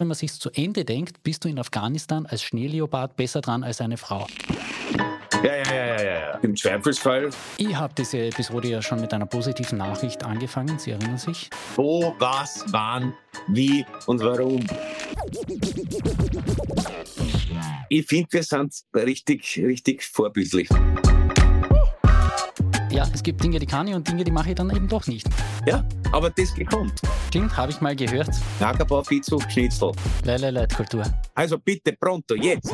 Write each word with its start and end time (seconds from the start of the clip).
Wenn 0.00 0.08
man 0.08 0.16
sich 0.16 0.32
zu 0.32 0.48
Ende 0.54 0.86
denkt, 0.86 1.22
bist 1.22 1.44
du 1.44 1.48
in 1.50 1.58
Afghanistan 1.58 2.24
als 2.24 2.42
Schneeleopard 2.42 3.16
besser 3.16 3.42
dran 3.42 3.62
als 3.62 3.82
eine 3.82 3.98
Frau. 3.98 4.26
Ja, 5.44 5.56
ja, 5.56 5.74
ja, 5.74 5.86
ja, 5.86 6.02
ja. 6.02 6.38
Im 6.38 6.56
Zweifelsfall. 6.56 7.28
Ich 7.58 7.76
habe 7.76 7.92
diese 7.92 8.16
Episode 8.16 8.68
ja 8.68 8.80
schon 8.80 9.02
mit 9.02 9.12
einer 9.12 9.26
positiven 9.26 9.76
Nachricht 9.76 10.24
angefangen. 10.24 10.78
Sie 10.78 10.92
erinnern 10.92 11.18
sich? 11.18 11.50
Wo, 11.76 12.14
was, 12.18 12.64
wann, 12.68 13.12
wie 13.48 13.84
und 14.06 14.22
warum. 14.22 14.66
Ich 17.90 18.06
finde, 18.06 18.28
wir 18.30 18.42
sind 18.42 18.72
richtig, 18.94 19.60
richtig 19.62 20.02
vorbildlich. 20.02 20.70
Ja, 23.00 23.08
es 23.14 23.22
gibt 23.22 23.42
Dinge, 23.42 23.58
die 23.58 23.64
kann 23.64 23.88
ich 23.88 23.94
und 23.94 24.06
Dinge, 24.06 24.24
die 24.24 24.30
mache 24.30 24.50
ich 24.50 24.56
dann 24.56 24.68
eben 24.68 24.86
doch 24.86 25.06
nicht. 25.06 25.26
Ja, 25.64 25.82
aber 26.12 26.28
das 26.28 26.52
gekommt. 26.52 27.00
Stimmt, 27.28 27.56
habe 27.56 27.72
ich 27.72 27.80
mal 27.80 27.96
gehört. 27.96 28.28
Ackerbau, 28.60 29.02
Viehzucht, 29.02 29.50
Schnitzel. 29.50 29.92
Leile, 30.22 30.50
Leitkultur. 30.50 31.04
Also 31.34 31.58
bitte 31.58 31.94
pronto, 31.94 32.34
jetzt. 32.34 32.70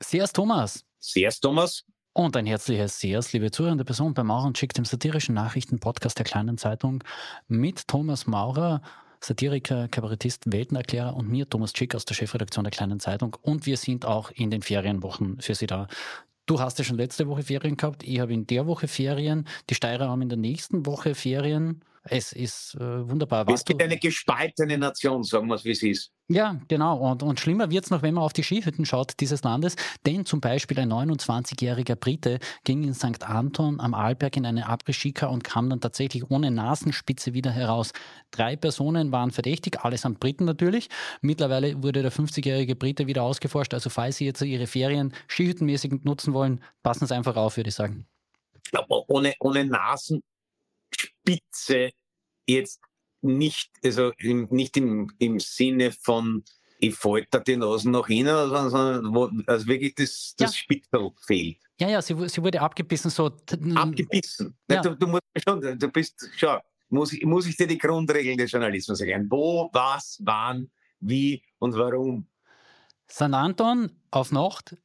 Sehr's 0.00 0.32
Thomas. 0.32 0.84
Sehr's 1.00 1.40
Thomas. 1.40 1.82
Und 2.12 2.36
ein 2.36 2.46
herzliches 2.46 3.00
Sehr's, 3.00 3.32
liebe 3.32 3.50
zuhörende 3.50 3.84
Person 3.84 4.14
bei 4.14 4.22
Maurer 4.22 4.46
und 4.46 4.56
Schick, 4.56 4.72
dem 4.72 4.84
satirischen 4.84 5.34
Nachrichtenpodcast 5.34 6.16
der 6.16 6.24
Kleinen 6.24 6.56
Zeitung 6.56 7.02
mit 7.48 7.88
Thomas 7.88 8.28
Maurer, 8.28 8.80
Satiriker, 9.20 9.88
Kabarettist, 9.88 10.52
Weltenerklärer 10.52 11.16
und 11.16 11.28
mir, 11.28 11.48
Thomas 11.48 11.72
Schick 11.76 11.96
aus 11.96 12.04
der 12.04 12.14
Chefredaktion 12.14 12.62
der 12.62 12.70
Kleinen 12.70 13.00
Zeitung. 13.00 13.36
Und 13.42 13.66
wir 13.66 13.76
sind 13.76 14.04
auch 14.04 14.30
in 14.30 14.52
den 14.52 14.62
Ferienwochen 14.62 15.40
für 15.40 15.56
Sie 15.56 15.66
da. 15.66 15.88
Du 16.46 16.60
hast 16.60 16.78
ja 16.78 16.84
schon 16.84 16.96
letzte 16.96 17.26
Woche 17.26 17.42
Ferien 17.42 17.76
gehabt, 17.76 18.04
ich 18.04 18.20
habe 18.20 18.32
in 18.32 18.46
der 18.46 18.66
Woche 18.66 18.86
Ferien, 18.86 19.48
die 19.68 19.74
Steirer 19.74 20.08
haben 20.08 20.22
in 20.22 20.28
der 20.28 20.38
nächsten 20.38 20.86
Woche 20.86 21.16
Ferien. 21.16 21.82
Es 22.04 22.32
ist 22.32 22.76
äh, 22.76 23.08
wunderbar. 23.08 23.48
Es 23.48 23.64
gibt 23.64 23.82
eine 23.82 23.98
gespaltene 23.98 24.78
Nation, 24.78 25.24
sagen 25.24 25.48
wir 25.48 25.56
es, 25.56 25.64
wie 25.64 25.72
es 25.72 25.82
ist. 25.82 26.12
Ja, 26.28 26.60
genau. 26.66 26.98
Und, 26.98 27.22
und 27.22 27.38
schlimmer 27.38 27.70
wird 27.70 27.84
es 27.84 27.90
noch, 27.90 28.02
wenn 28.02 28.14
man 28.14 28.24
auf 28.24 28.32
die 28.32 28.42
Skihütten 28.42 28.84
schaut 28.84 29.20
dieses 29.20 29.44
Landes. 29.44 29.76
Denn 30.06 30.26
zum 30.26 30.40
Beispiel 30.40 30.78
ein 30.80 30.92
29-jähriger 30.92 31.94
Brite 31.94 32.40
ging 32.64 32.82
in 32.82 32.94
St. 32.94 33.22
Anton 33.22 33.78
am 33.78 33.94
Arlberg 33.94 34.36
in 34.36 34.44
eine 34.44 34.68
Après-Ski 34.68 35.14
und 35.26 35.44
kam 35.44 35.70
dann 35.70 35.80
tatsächlich 35.80 36.28
ohne 36.28 36.50
Nasenspitze 36.50 37.32
wieder 37.32 37.52
heraus. 37.52 37.92
Drei 38.32 38.56
Personen 38.56 39.12
waren 39.12 39.30
verdächtig, 39.30 39.84
allesamt 39.84 40.18
Briten 40.18 40.46
natürlich. 40.46 40.88
Mittlerweile 41.20 41.80
wurde 41.84 42.02
der 42.02 42.12
50-jährige 42.12 42.74
Brite 42.74 43.06
wieder 43.06 43.22
ausgeforscht. 43.22 43.72
Also 43.72 43.88
falls 43.88 44.16
Sie 44.16 44.24
jetzt 44.24 44.42
Ihre 44.42 44.66
Ferien 44.66 45.14
skihüttenmäßig 45.28 46.02
nutzen 46.02 46.34
wollen, 46.34 46.60
passen 46.82 47.06
Sie 47.06 47.14
einfach 47.14 47.36
auf, 47.36 47.56
würde 47.56 47.68
ich 47.68 47.76
sagen. 47.76 48.04
Aber 48.72 49.08
ohne, 49.08 49.34
ohne 49.38 49.64
Nasen 49.64 50.24
Spitze 50.92 51.90
jetzt 52.48 52.80
nicht, 53.26 53.70
also 53.84 54.12
im, 54.18 54.48
nicht 54.50 54.76
im, 54.76 55.10
im 55.18 55.40
Sinne 55.40 55.92
von, 55.92 56.44
ich 56.78 56.94
folter 56.94 57.40
die 57.40 57.56
Nasen 57.56 57.92
nach 57.92 58.08
innen, 58.08 58.48
sondern 58.48 59.14
wo, 59.14 59.30
also 59.46 59.66
wirklich 59.66 59.94
das, 59.94 60.34
das 60.36 60.52
ja. 60.52 60.58
Spitzel 60.58 61.10
fehlt. 61.26 61.58
Ja, 61.80 61.88
ja, 61.88 62.02
sie, 62.02 62.14
sie 62.28 62.42
wurde 62.42 62.60
abgebissen, 62.60 63.10
so. 63.10 63.30
Abgebissen. 63.74 64.56
Ja. 64.70 64.80
Du, 64.80 64.94
du, 64.94 65.06
musst 65.06 65.22
schon, 65.46 65.60
du 65.60 65.88
bist, 65.88 66.28
schau, 66.36 66.58
muss, 66.88 67.12
muss 67.22 67.46
ich 67.46 67.56
dir 67.56 67.66
die 67.66 67.78
Grundregeln 67.78 68.38
des 68.38 68.50
Journalismus 68.50 69.00
erklären. 69.00 69.26
Wo, 69.28 69.68
was, 69.72 70.18
wann, 70.22 70.70
wie 71.00 71.42
und 71.58 71.74
warum. 71.74 72.26
St. 73.10 73.22
Anton 73.22 73.90
auf 74.10 74.32
Nacht 74.32 74.76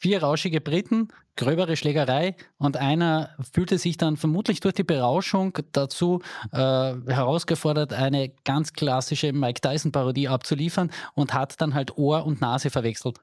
vier 0.00 0.22
rauschige 0.22 0.60
Briten, 0.60 1.08
gröbere 1.36 1.76
Schlägerei 1.76 2.36
und 2.56 2.76
einer 2.76 3.36
fühlte 3.52 3.78
sich 3.78 3.96
dann 3.96 4.16
vermutlich 4.16 4.60
durch 4.60 4.74
die 4.74 4.84
Berauschung 4.84 5.58
dazu 5.72 6.20
äh, 6.52 6.56
herausgefordert, 6.58 7.92
eine 7.92 8.32
ganz 8.44 8.72
klassische 8.72 9.32
Mike 9.32 9.60
Tyson-Parodie 9.60 10.28
abzuliefern 10.28 10.90
und 11.14 11.34
hat 11.34 11.60
dann 11.60 11.74
halt 11.74 11.96
Ohr 11.96 12.24
und 12.24 12.40
Nase 12.40 12.70
verwechselt. 12.70 13.18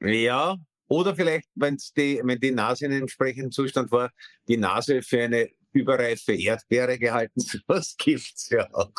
Ja, 0.00 0.56
oder 0.88 1.14
vielleicht, 1.14 1.48
wenn's 1.54 1.92
die, 1.92 2.20
wenn 2.24 2.40
die 2.40 2.50
Nase 2.50 2.86
in 2.86 2.92
einem 2.92 3.02
entsprechenden 3.02 3.52
Zustand 3.52 3.90
war, 3.92 4.10
die 4.48 4.56
Nase 4.56 5.02
für 5.02 5.22
eine 5.22 5.48
überreife 5.72 6.32
Erdbeere 6.34 6.98
gehalten. 6.98 7.42
Was 7.66 7.96
gibt's 7.96 8.48
ja 8.50 8.68
auch. 8.72 8.92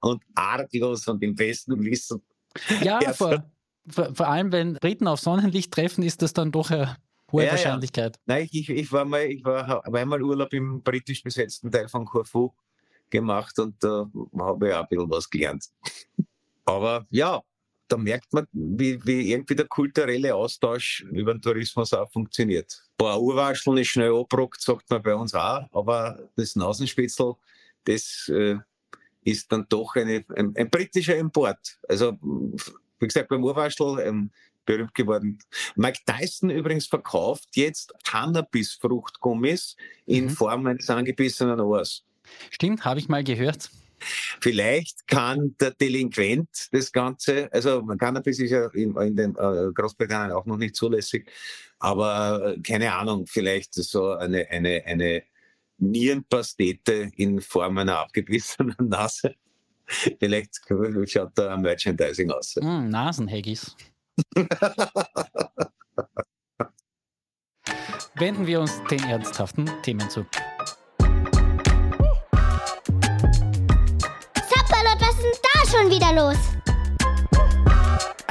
Und 0.00 0.22
arglos 0.34 1.06
und 1.06 1.22
im 1.22 1.34
besten 1.34 1.82
Wissen. 1.84 2.22
Ja, 2.82 3.00
vor, 3.12 3.44
vor, 3.88 4.14
vor 4.14 4.28
allem, 4.28 4.52
wenn 4.52 4.74
Briten 4.74 5.06
auf 5.06 5.20
Sonnenlicht 5.20 5.72
treffen, 5.72 6.02
ist 6.02 6.22
das 6.22 6.32
dann 6.32 6.52
doch 6.52 6.70
eine 6.70 6.96
hohe 7.32 7.44
ja, 7.44 7.52
Wahrscheinlichkeit. 7.52 8.16
Ja. 8.16 8.22
Nein, 8.26 8.48
ich, 8.50 8.68
ich 8.68 8.92
war 8.92 9.04
mal, 9.04 9.24
ich 9.24 9.44
war, 9.44 9.66
habe 9.66 9.98
einmal 9.98 10.22
Urlaub 10.22 10.52
im 10.52 10.82
britisch 10.82 11.22
besetzten 11.22 11.70
Teil 11.70 11.88
von 11.88 12.04
Corfu 12.04 12.52
gemacht 13.10 13.58
und 13.58 13.82
da 13.82 14.10
äh, 14.12 14.38
habe 14.38 14.68
ich 14.68 14.74
auch 14.74 14.82
ein 14.82 14.88
bisschen 14.88 15.10
was 15.10 15.30
gelernt. 15.30 15.66
Aber 16.64 17.06
ja, 17.10 17.42
da 17.88 17.96
merkt 17.96 18.32
man, 18.32 18.46
wie, 18.52 19.04
wie 19.04 19.32
irgendwie 19.32 19.56
der 19.56 19.66
kulturelle 19.66 20.34
Austausch 20.34 21.04
über 21.10 21.34
den 21.34 21.42
Tourismus 21.42 21.92
auch 21.92 22.10
funktioniert. 22.12 22.84
Ein 22.92 22.96
paar 23.04 23.20
Urwascheln 23.20 23.78
ist 23.78 23.88
schnell 23.88 24.14
abgerockt, 24.14 24.60
sagt 24.60 24.88
man 24.90 25.02
bei 25.02 25.14
uns 25.14 25.34
auch, 25.34 25.66
aber 25.72 26.28
das 26.36 26.54
Nasenspitzel, 26.54 27.34
das 27.84 28.30
äh, 28.32 28.56
ist 29.22 29.50
dann 29.50 29.66
doch 29.68 29.96
eine, 29.96 30.24
ein, 30.36 30.54
ein 30.56 30.70
britischer 30.70 31.16
Import. 31.16 31.78
Also 31.88 32.16
wie 33.00 33.06
gesagt, 33.06 33.28
beim 33.28 33.42
Urwaschel 33.42 33.98
ähm, 34.04 34.30
berühmt 34.66 34.94
geworden. 34.94 35.38
Mike 35.74 36.00
Tyson 36.06 36.50
übrigens 36.50 36.86
verkauft 36.86 37.48
jetzt 37.54 37.92
Cannabis-Fruchtgummis 38.04 39.76
in 40.06 40.24
mhm. 40.24 40.30
Form 40.30 40.66
eines 40.66 40.88
angebissenen 40.90 41.60
Ohrs. 41.60 42.04
Stimmt, 42.50 42.84
habe 42.84 43.00
ich 43.00 43.08
mal 43.08 43.24
gehört. 43.24 43.70
Vielleicht 44.40 45.06
kann 45.08 45.54
der 45.60 45.72
Delinquent 45.72 46.48
das 46.72 46.90
Ganze, 46.90 47.52
also 47.52 47.84
Cannabis 47.98 48.38
ist 48.38 48.50
ja 48.50 48.66
in, 48.68 48.96
in 48.96 49.16
den 49.16 49.36
äh, 49.36 49.72
Großbritannien 49.74 50.32
auch 50.32 50.46
noch 50.46 50.56
nicht 50.56 50.74
zulässig, 50.74 51.30
aber 51.78 52.54
äh, 52.56 52.60
keine 52.60 52.94
Ahnung, 52.94 53.26
vielleicht 53.26 53.74
so 53.74 54.12
eine, 54.12 54.48
eine, 54.48 54.82
eine 54.86 55.22
Nierenpastete 55.78 57.10
in 57.16 57.40
Form 57.40 57.78
einer 57.78 57.98
abgebissenen 57.98 58.76
Nase. 58.88 59.34
Vielleicht 60.18 60.60
schaut 61.06 61.30
da 61.34 61.54
ein 61.54 61.62
Merchandising 61.62 62.30
aus. 62.30 62.54
Mm, 62.60 62.88
Nasenhaggis. 62.88 63.74
Wenden 68.14 68.46
wir 68.46 68.60
uns 68.60 68.80
den 68.90 69.02
ernsthaften 69.04 69.68
Themen 69.82 70.08
zu. 70.10 70.24
Zapperlot, 74.48 75.00
was 75.00 75.16
ist 75.16 75.24
denn 75.24 75.32
da 75.42 75.66
schon 75.70 75.90
wieder 75.90 76.12
los? 76.12 76.59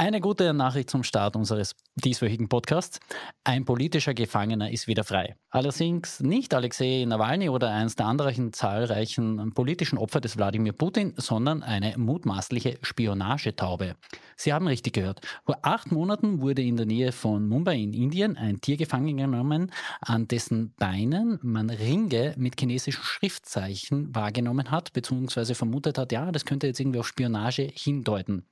Eine 0.00 0.22
gute 0.22 0.54
Nachricht 0.54 0.88
zum 0.88 1.02
Start 1.02 1.36
unseres 1.36 1.76
dieswöchigen 1.94 2.48
Podcasts. 2.48 3.00
Ein 3.44 3.66
politischer 3.66 4.14
Gefangener 4.14 4.70
ist 4.70 4.86
wieder 4.86 5.04
frei. 5.04 5.36
Allerdings 5.50 6.20
nicht 6.20 6.54
Alexei 6.54 7.04
Nawalny 7.06 7.50
oder 7.50 7.68
eines 7.68 7.96
der 7.96 8.06
anderen 8.06 8.54
zahlreichen 8.54 9.52
politischen 9.52 9.98
Opfer 9.98 10.22
des 10.22 10.38
Wladimir 10.38 10.72
Putin, 10.72 11.12
sondern 11.18 11.62
eine 11.62 11.98
mutmaßliche 11.98 12.78
Spionagetaube. 12.80 13.94
Sie 14.36 14.54
haben 14.54 14.68
richtig 14.68 14.94
gehört. 14.94 15.20
Vor 15.44 15.58
acht 15.60 15.92
Monaten 15.92 16.40
wurde 16.40 16.62
in 16.62 16.78
der 16.78 16.86
Nähe 16.86 17.12
von 17.12 17.46
Mumbai 17.46 17.76
in 17.76 17.92
Indien 17.92 18.38
ein 18.38 18.62
Tier 18.62 18.78
gefangen 18.78 19.18
genommen, 19.18 19.70
an 20.00 20.26
dessen 20.26 20.72
Beinen 20.78 21.38
man 21.42 21.68
Ringe 21.68 22.32
mit 22.38 22.58
chinesischen 22.58 23.02
Schriftzeichen 23.02 24.14
wahrgenommen 24.14 24.70
hat, 24.70 24.94
beziehungsweise 24.94 25.54
vermutet 25.54 25.98
hat, 25.98 26.10
ja, 26.10 26.32
das 26.32 26.46
könnte 26.46 26.68
jetzt 26.68 26.80
irgendwie 26.80 27.00
auf 27.00 27.06
Spionage 27.06 27.68
hindeuten. 27.70 28.46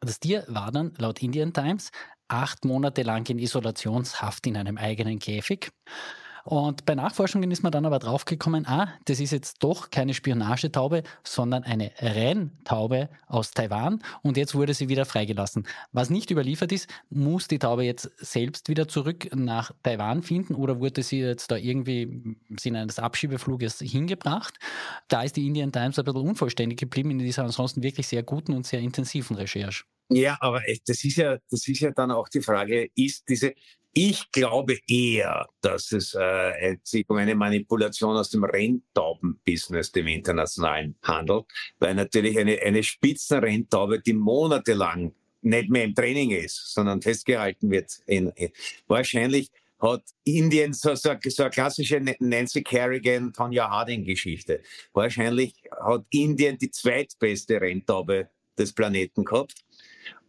Das 0.00 0.20
Tier 0.20 0.44
war 0.48 0.70
dann 0.72 0.92
laut 0.98 1.22
Indian 1.22 1.52
Times 1.52 1.90
acht 2.28 2.64
Monate 2.64 3.02
lang 3.02 3.28
in 3.28 3.38
Isolationshaft 3.38 4.46
in 4.46 4.56
einem 4.56 4.78
eigenen 4.78 5.18
Käfig. 5.18 5.70
Und 6.44 6.84
bei 6.84 6.94
Nachforschungen 6.94 7.50
ist 7.50 7.62
man 7.62 7.72
dann 7.72 7.86
aber 7.86 7.98
draufgekommen, 7.98 8.66
ah, 8.66 8.92
das 9.06 9.18
ist 9.18 9.30
jetzt 9.30 9.64
doch 9.64 9.90
keine 9.90 10.12
Spionagetaube, 10.12 11.02
sondern 11.22 11.64
eine 11.64 11.90
Renntaube 11.98 13.08
aus 13.26 13.52
Taiwan 13.52 14.02
und 14.22 14.36
jetzt 14.36 14.54
wurde 14.54 14.74
sie 14.74 14.90
wieder 14.90 15.06
freigelassen. 15.06 15.66
Was 15.92 16.10
nicht 16.10 16.30
überliefert 16.30 16.70
ist, 16.70 16.88
muss 17.08 17.48
die 17.48 17.58
Taube 17.58 17.84
jetzt 17.84 18.10
selbst 18.18 18.68
wieder 18.68 18.88
zurück 18.88 19.34
nach 19.34 19.72
Taiwan 19.82 20.22
finden 20.22 20.54
oder 20.54 20.80
wurde 20.80 21.02
sie 21.02 21.20
jetzt 21.20 21.50
da 21.50 21.56
irgendwie 21.56 22.02
im 22.02 22.58
Sinne 22.60 22.80
eines 22.80 22.98
Abschiebefluges 22.98 23.78
hingebracht? 23.78 24.58
Da 25.08 25.22
ist 25.22 25.36
die 25.36 25.46
Indian 25.46 25.72
Times 25.72 25.98
ein 25.98 26.04
bisschen 26.04 26.28
unvollständig 26.28 26.78
geblieben 26.78 27.10
in 27.10 27.18
dieser 27.20 27.44
ansonsten 27.44 27.82
wirklich 27.82 28.06
sehr 28.06 28.22
guten 28.22 28.52
und 28.52 28.66
sehr 28.66 28.80
intensiven 28.80 29.36
Recherche. 29.36 29.84
Ja, 30.10 30.36
aber 30.40 30.60
das 30.86 31.02
ist 31.04 31.16
ja, 31.16 31.38
das 31.50 31.66
ist 31.66 31.80
ja 31.80 31.90
dann 31.90 32.10
auch 32.10 32.28
die 32.28 32.42
Frage, 32.42 32.90
ist 32.94 33.26
diese, 33.28 33.54
ich 33.94 34.30
glaube 34.32 34.78
eher, 34.88 35.46
dass 35.60 35.92
es 35.92 36.14
äh, 36.14 36.76
sich 36.82 37.08
um 37.08 37.16
eine 37.16 37.36
Manipulation 37.36 38.16
aus 38.16 38.30
dem 38.30 38.42
Renntauben-Business, 38.44 39.92
dem 39.92 40.08
internationalen, 40.08 40.96
handelt, 41.02 41.46
weil 41.78 41.94
natürlich 41.94 42.36
eine, 42.38 42.60
eine 42.60 42.82
Spitzenrenntaube, 42.82 44.00
die 44.00 44.12
monatelang 44.12 45.14
nicht 45.42 45.70
mehr 45.70 45.84
im 45.84 45.94
Training 45.94 46.32
ist, 46.32 46.74
sondern 46.74 47.02
festgehalten 47.02 47.70
wird, 47.70 48.00
in, 48.06 48.30
in, 48.30 48.50
wahrscheinlich 48.88 49.50
hat 49.78 50.02
Indien 50.24 50.72
so, 50.72 50.94
so, 50.94 51.14
so 51.22 51.42
eine 51.42 51.50
klassische 51.50 52.00
Nancy 52.18 52.62
Kerrigan, 52.62 53.32
Tonya 53.32 53.68
Harding 53.68 54.04
Geschichte. 54.04 54.62
Wahrscheinlich 54.92 55.54
hat 55.70 56.04
Indien 56.10 56.58
die 56.58 56.70
zweitbeste 56.70 57.60
Renntaube 57.60 58.28
des 58.58 58.72
Planeten 58.72 59.24
gehabt 59.24 59.63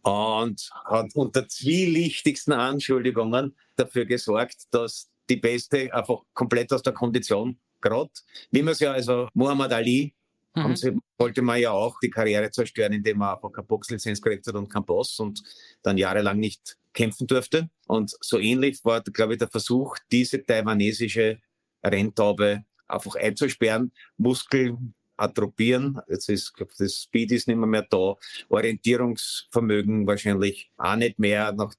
und 0.06 0.70
hat 0.84 1.14
unter 1.14 1.48
zwielichtigsten 1.48 2.52
Anschuldigungen 2.52 3.56
dafür 3.74 4.04
gesorgt, 4.04 4.66
dass 4.70 5.10
die 5.28 5.36
Beste 5.36 5.92
einfach 5.92 6.20
komplett 6.32 6.72
aus 6.72 6.82
der 6.82 6.92
Kondition 6.92 7.58
gerade, 7.80 8.10
wie 8.52 8.62
man 8.62 8.72
es 8.72 8.80
ja, 8.80 8.92
also 8.92 9.28
Muhammad 9.34 9.72
Ali 9.72 10.14
mhm. 10.54 10.76
sie, 10.76 10.96
wollte 11.18 11.42
man 11.42 11.60
ja 11.60 11.72
auch 11.72 11.98
die 11.98 12.10
Karriere 12.10 12.52
zerstören, 12.52 12.92
indem 12.92 13.18
man 13.18 13.34
einfach 13.34 13.50
keine 13.50 13.66
Boxlizenz 13.66 14.20
gekriegt 14.20 14.46
hat 14.46 14.54
und 14.54 14.68
kein 14.68 14.84
Boss 14.84 15.18
und 15.18 15.42
dann 15.82 15.98
jahrelang 15.98 16.38
nicht 16.38 16.76
kämpfen 16.92 17.26
durfte. 17.26 17.68
Und 17.88 18.16
so 18.20 18.38
ähnlich 18.38 18.84
war, 18.84 19.02
glaube 19.02 19.34
ich, 19.34 19.38
der 19.40 19.48
Versuch, 19.48 19.96
diese 20.12 20.44
taiwanesische 20.44 21.40
Renntaube 21.84 22.64
einfach 22.86 23.16
einzusperren, 23.16 23.92
Muskel 24.16 24.76
atrophieren. 25.16 25.98
Jetzt 26.08 26.28
ist, 26.28 26.54
glaube 26.54 26.72
das 26.76 27.02
Speed 27.02 27.32
ist 27.32 27.48
nicht 27.48 27.56
mehr, 27.56 27.66
mehr 27.66 27.86
da. 27.88 28.14
Orientierungsvermögen 28.48 30.06
wahrscheinlich 30.06 30.70
auch 30.76 30.96
nicht 30.96 31.18
mehr 31.18 31.52
nach 31.52 31.74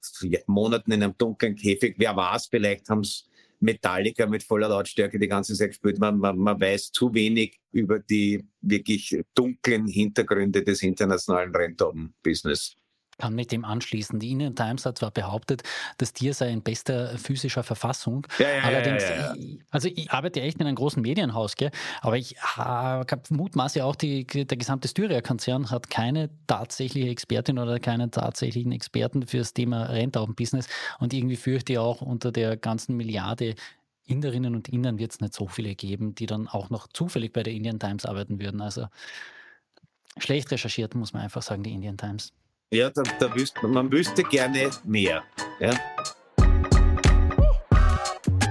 Monaten 0.48 0.92
in 0.92 1.04
einem 1.04 1.18
dunklen 1.18 1.56
Käfig. 1.56 1.96
Wer 1.98 2.16
weiß, 2.16 2.48
vielleicht 2.48 2.90
haben 2.90 3.02
es 3.02 3.28
Metallica 3.60 4.28
mit 4.28 4.44
voller 4.44 4.70
Lautstärke 4.70 5.18
die 5.18 5.28
ganze 5.28 5.56
Zeit 5.56 5.70
gespielt. 5.70 6.00
Man, 6.00 6.20
man, 6.20 6.38
man 6.38 6.60
weiß 6.60 6.92
zu 6.92 7.14
wenig 7.14 7.60
über 7.72 8.00
die 8.00 8.46
wirklich 8.62 9.20
dunklen 9.34 9.88
Hintergründe 9.88 10.64
des 10.64 10.84
internationalen 10.84 11.56
Renntauben-Business 11.56 12.76
kann 13.18 13.34
mit 13.34 13.52
dem 13.52 13.66
anschließen. 13.66 14.20
Die 14.20 14.32
Indian 14.32 14.56
Times 14.56 14.86
hat 14.86 14.98
zwar 14.98 15.12
behauptet, 15.12 15.64
das 15.98 16.14
Tier 16.14 16.34
sei 16.34 16.50
in 16.50 16.62
bester 16.62 17.18
physischer 17.18 17.64
Verfassung. 17.64 18.28
Ja, 18.40 18.50
ja, 18.50 18.64
Allerdings, 18.64 19.04
ja, 19.04 19.34
ich, 19.36 19.60
also 19.72 19.90
ich 19.94 20.12
arbeite 20.12 20.42
echt 20.42 20.60
in 20.60 20.68
einem 20.68 20.76
großen 20.76 21.02
Medienhaus, 21.02 21.56
gell? 21.56 21.72
aber 22.02 22.18
ich 22.18 22.36
mutmaße 23.30 23.84
auch, 23.84 23.96
die, 23.96 24.26
der 24.26 24.58
gesamte 24.58 24.88
Styria-Konzern 24.88 25.72
hat 25.72 25.90
keine 25.90 26.30
tatsächliche 26.48 27.10
Expertin 27.10 27.60
oder 27.60 27.80
keinen 27.80 28.12
tatsächlichen 28.12 28.72
Experten 28.72 29.26
für 29.26 29.40
das 29.40 29.54
Thema 29.54 29.84
Renntaubenbusiness 29.86 30.68
und 31.00 31.14
irgendwie 31.14 31.36
fürchte 31.36 31.74
ich 31.74 31.80
auch 31.80 32.02
unter 32.02 32.32
der 32.32 32.58
ganzen 32.58 32.96
Milliarde 32.98 33.56
Inderinnen 34.06 34.56
und 34.56 34.70
Indern 34.70 35.00
wird 35.00 35.12
es 35.12 35.20
nicht 35.20 35.34
so 35.34 35.48
viele 35.48 35.76
geben, 35.76 36.16
die 36.16 36.28
dann 36.28 36.48
auch 36.48 36.70
noch 36.70 36.88
zufällig 36.88 37.34
bei 37.34 37.44
der 37.44 37.54
Indian 37.54 37.80
Times 37.80 38.06
arbeiten 38.06 38.40
würden. 38.40 38.62
Also 38.62 38.88
schlecht 40.18 40.50
recherchiert, 40.50 40.96
muss 40.96 41.14
man 41.14 41.24
einfach 41.24 41.42
sagen, 41.42 41.64
die 41.64 41.74
Indian 41.74 41.98
Times. 41.98 42.32
Ja, 42.74 42.90
da, 42.90 43.02
da 43.18 43.34
wüsste, 43.34 43.66
man 43.66 43.90
wüsste 43.90 44.24
gerne 44.24 44.70
mehr. 44.84 45.24
Ja. 45.62 45.70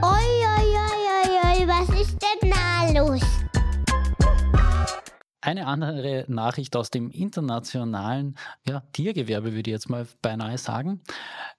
Oi, 0.00 0.26
oi, 0.56 0.68
oi, 0.72 1.28
oi, 1.44 1.68
was 1.68 2.00
ist 2.00 2.16
denn 2.22 2.50
da 2.50 2.98
los? 2.98 3.20
Eine 5.42 5.66
andere 5.66 6.24
Nachricht 6.28 6.76
aus 6.76 6.88
dem 6.88 7.10
internationalen 7.10 8.36
ja, 8.66 8.80
Tiergewerbe, 8.92 9.52
würde 9.52 9.70
ich 9.70 9.74
jetzt 9.74 9.90
mal 9.90 10.06
beinahe 10.22 10.56
sagen. 10.56 11.02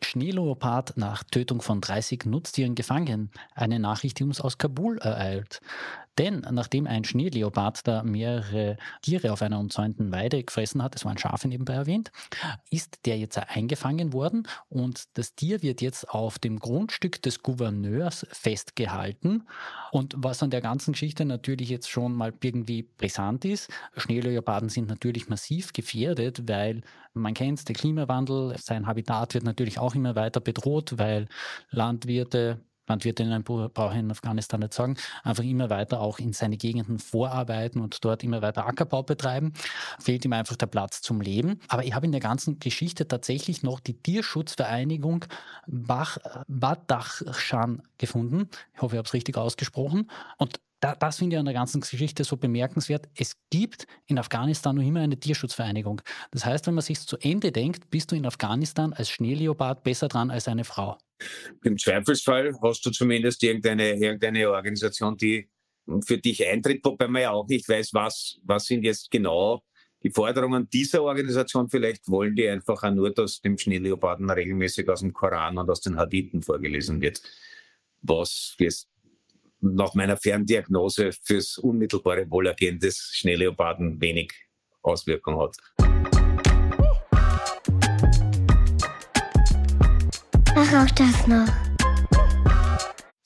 Schneeleopard 0.02 0.98
nach 0.98 1.24
Tötung 1.26 1.62
von 1.62 1.80
30 1.80 2.26
Nutztieren 2.26 2.74
gefangen. 2.74 3.30
Eine 3.54 3.78
Nachricht, 3.78 4.18
die 4.18 4.24
uns 4.24 4.42
aus 4.42 4.58
Kabul 4.58 4.98
ereilt. 4.98 5.62
Denn 6.18 6.46
nachdem 6.52 6.88
ein 6.88 7.04
Schneeleopard 7.04 7.88
da 7.88 8.04
mehrere 8.04 8.78
Tiere 9.02 9.32
auf 9.32 9.42
einer 9.42 9.60
umzäunten 9.60 10.12
Weide 10.12 10.44
gefressen 10.44 10.82
hat, 10.82 10.96
es 10.96 11.06
waren 11.06 11.18
Schafe 11.18 11.48
nebenbei 11.48 11.74
erwähnt, 11.74 12.12
ist 12.72 13.06
der 13.06 13.18
jetzt 13.18 13.38
eingefangen 13.38 14.14
worden 14.14 14.48
und 14.70 15.06
das 15.14 15.36
Tier 15.36 15.62
wird 15.62 15.82
jetzt 15.82 16.10
auf 16.10 16.40
dem 16.40 16.60
Grundstück 16.60 17.22
des 17.22 17.44
Gouverneurs 17.44 18.26
festgehalten. 18.32 19.48
Und 19.92 20.16
was 20.18 20.42
an 20.42 20.50
der 20.50 20.62
ganzen 20.62 20.94
Geschichte 20.94 21.26
natürlich 21.26 21.70
jetzt 21.70 21.90
schon 21.90 22.14
mal 22.14 22.34
irgendwie 22.42 22.84
brisant 22.84 23.46
ist, 23.46 23.70
Schneeleoparden 23.96 24.70
sind 24.70 24.88
natürlich 24.88 25.30
massiv 25.30 25.74
gefährdet, 25.74 26.48
weil 26.48 26.82
man 27.14 27.34
kennt, 27.34 27.68
der 27.68 27.76
Klimawandel, 27.76 28.56
sein 28.60 28.88
Habitat 28.88 29.34
wird 29.34 29.44
natürlich 29.44 29.80
auch 29.80 29.96
immer 29.96 30.16
weiter 30.16 30.40
bedroht, 30.40 30.98
weil 30.98 31.28
Landwirte 31.70 32.62
Landwirtinnen 32.88 33.44
brauche 33.44 33.94
ich 33.94 34.00
in 34.00 34.12
Afghanistan 34.12 34.62
nicht 34.62 34.74
sagen, 34.74 34.96
einfach 35.24 35.44
immer 35.44 35.70
weiter 35.70 36.00
auch 36.02 36.20
in 36.20 36.34
seine 36.34 36.58
Gegenden 36.58 37.00
vorarbeiten 37.00 37.82
und 37.82 38.04
dort 38.04 38.24
immer 38.24 38.42
weiter 38.42 38.66
Ackerbau 38.66 39.04
betreiben. 39.04 39.54
Fehlt 40.00 40.26
ihm 40.26 40.34
einfach 40.34 40.56
der 40.56 40.68
Platz 40.68 41.02
zum 41.02 41.22
Leben. 41.22 41.60
Aber 41.68 41.84
ich 41.84 41.94
habe 41.94 42.06
in 42.06 42.12
der 42.12 42.22
ganzen 42.22 42.60
Geschichte 42.60 43.08
tatsächlich 43.08 43.64
noch 43.64 43.80
die 43.80 44.02
Tierschutzvereinigung 44.02 45.26
Bach, 45.68 46.18
Badachshan 46.48 47.84
gefunden. 47.98 48.50
Ich 48.74 48.82
hoffe, 48.82 48.96
ich 48.96 48.98
habe 49.00 49.08
es 49.08 49.14
richtig 49.14 49.38
ausgesprochen. 49.38 50.10
Und 50.38 50.60
da, 50.80 50.96
das 50.96 51.18
finde 51.18 51.36
ich 51.36 51.40
an 51.40 51.46
der 51.46 51.54
ganzen 51.54 51.82
Geschichte 51.82 52.24
so 52.24 52.38
bemerkenswert. 52.38 53.08
Es 53.16 53.36
gibt 53.50 53.88
in 54.06 54.20
Afghanistan 54.20 54.76
noch 54.76 54.84
immer 54.84 55.02
eine 55.02 55.20
Tierschutzvereinigung. 55.20 56.02
Das 56.32 56.46
heißt, 56.46 56.68
wenn 56.68 56.76
man 56.76 56.84
sich 56.84 57.00
zu 57.00 57.18
Ende 57.18 57.52
denkt, 57.52 57.90
bist 57.90 58.12
du 58.12 58.16
in 58.16 58.26
Afghanistan 58.26 58.94
als 58.94 59.10
Schneeleopard 59.10 59.84
besser 59.84 60.08
dran 60.08 60.30
als 60.30 60.48
eine 60.48 60.64
Frau. 60.64 60.98
Im 61.64 61.78
Zweifelsfall 61.78 62.56
hast 62.62 62.86
du 62.86 62.92
zumindest 62.92 63.42
irgendeine, 63.42 63.94
irgendeine 63.94 64.50
Organisation, 64.52 65.18
die 65.18 65.50
für 66.06 66.18
dich 66.18 66.46
eintritt, 66.46 66.84
wobei 66.84 67.08
man 67.08 67.22
ja 67.22 67.32
auch 67.32 67.48
nicht 67.48 67.68
weiß, 67.68 67.94
was, 67.94 68.40
was 68.44 68.66
sind 68.66 68.84
jetzt 68.84 69.10
genau 69.10 69.64
die 70.04 70.12
Forderungen 70.12 70.70
dieser 70.70 71.02
Organisation. 71.02 71.70
Vielleicht 71.70 72.08
wollen 72.08 72.36
die 72.36 72.48
einfach 72.48 72.84
auch 72.84 72.92
nur, 72.92 73.12
dass 73.14 73.42
dem 73.42 73.58
Schneeleoparden 73.58 74.30
regelmäßig 74.30 74.88
aus 74.90 75.00
dem 75.00 75.14
Koran 75.14 75.58
und 75.58 75.70
aus 75.70 75.82
den 75.82 75.98
Hadithen 75.98 76.44
vorgelesen 76.44 77.02
wird, 77.02 77.22
was 78.02 78.56
jetzt 78.60 78.90
nach 79.60 79.94
meiner 79.94 80.18
Ferndiagnose 80.18 81.12
fürs 81.24 81.58
unmittelbare 81.58 82.30
Wohlergehen 82.30 82.80
des 82.80 83.12
Schneeleoparden 83.14 84.00
wenig 84.02 84.32
Auswirkung 84.82 85.40
hat. 85.40 85.56
Ach, 90.56 90.86
auch 90.86 90.92
das 90.92 91.28
noch. 91.28 91.48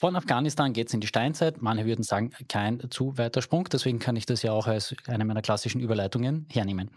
Von 0.02 0.16
Afghanistan 0.16 0.74
geht 0.74 0.88
es 0.88 0.94
in 0.96 1.00
die 1.00 1.08
Steinzeit. 1.08 1.62
Manche 1.62 1.86
würden 1.86 2.04
sagen, 2.04 2.32
kein 2.50 2.90
zu 2.90 3.18
weiter 3.20 3.42
Sprung. 3.42 3.70
Deswegen 3.72 4.00
kann 4.00 4.16
ich 4.16 4.26
das 4.26 4.42
ja 4.42 4.52
auch 4.52 4.66
als 4.66 4.96
eine 5.06 5.26
meiner 5.26 5.44
klassischen 5.44 5.80
Überleitungen 5.80 6.48
hernehmen. 6.52 6.90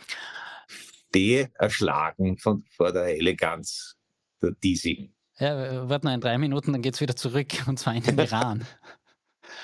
Die 1.14 1.46
erschlagen 1.54 2.38
von, 2.38 2.64
vor 2.70 2.92
der 2.92 3.16
Eleganz 3.16 3.96
der 4.42 4.52
Disi. 4.52 5.12
Ja, 5.38 5.88
warten 5.88 6.06
noch 6.06 6.14
in 6.14 6.20
drei 6.20 6.38
Minuten, 6.38 6.72
dann 6.72 6.80
geht 6.80 6.94
es 6.94 7.00
wieder 7.00 7.14
zurück 7.14 7.48
und 7.66 7.78
zwar 7.78 7.94
in 7.94 8.02
den 8.02 8.18
Iran. 8.18 8.64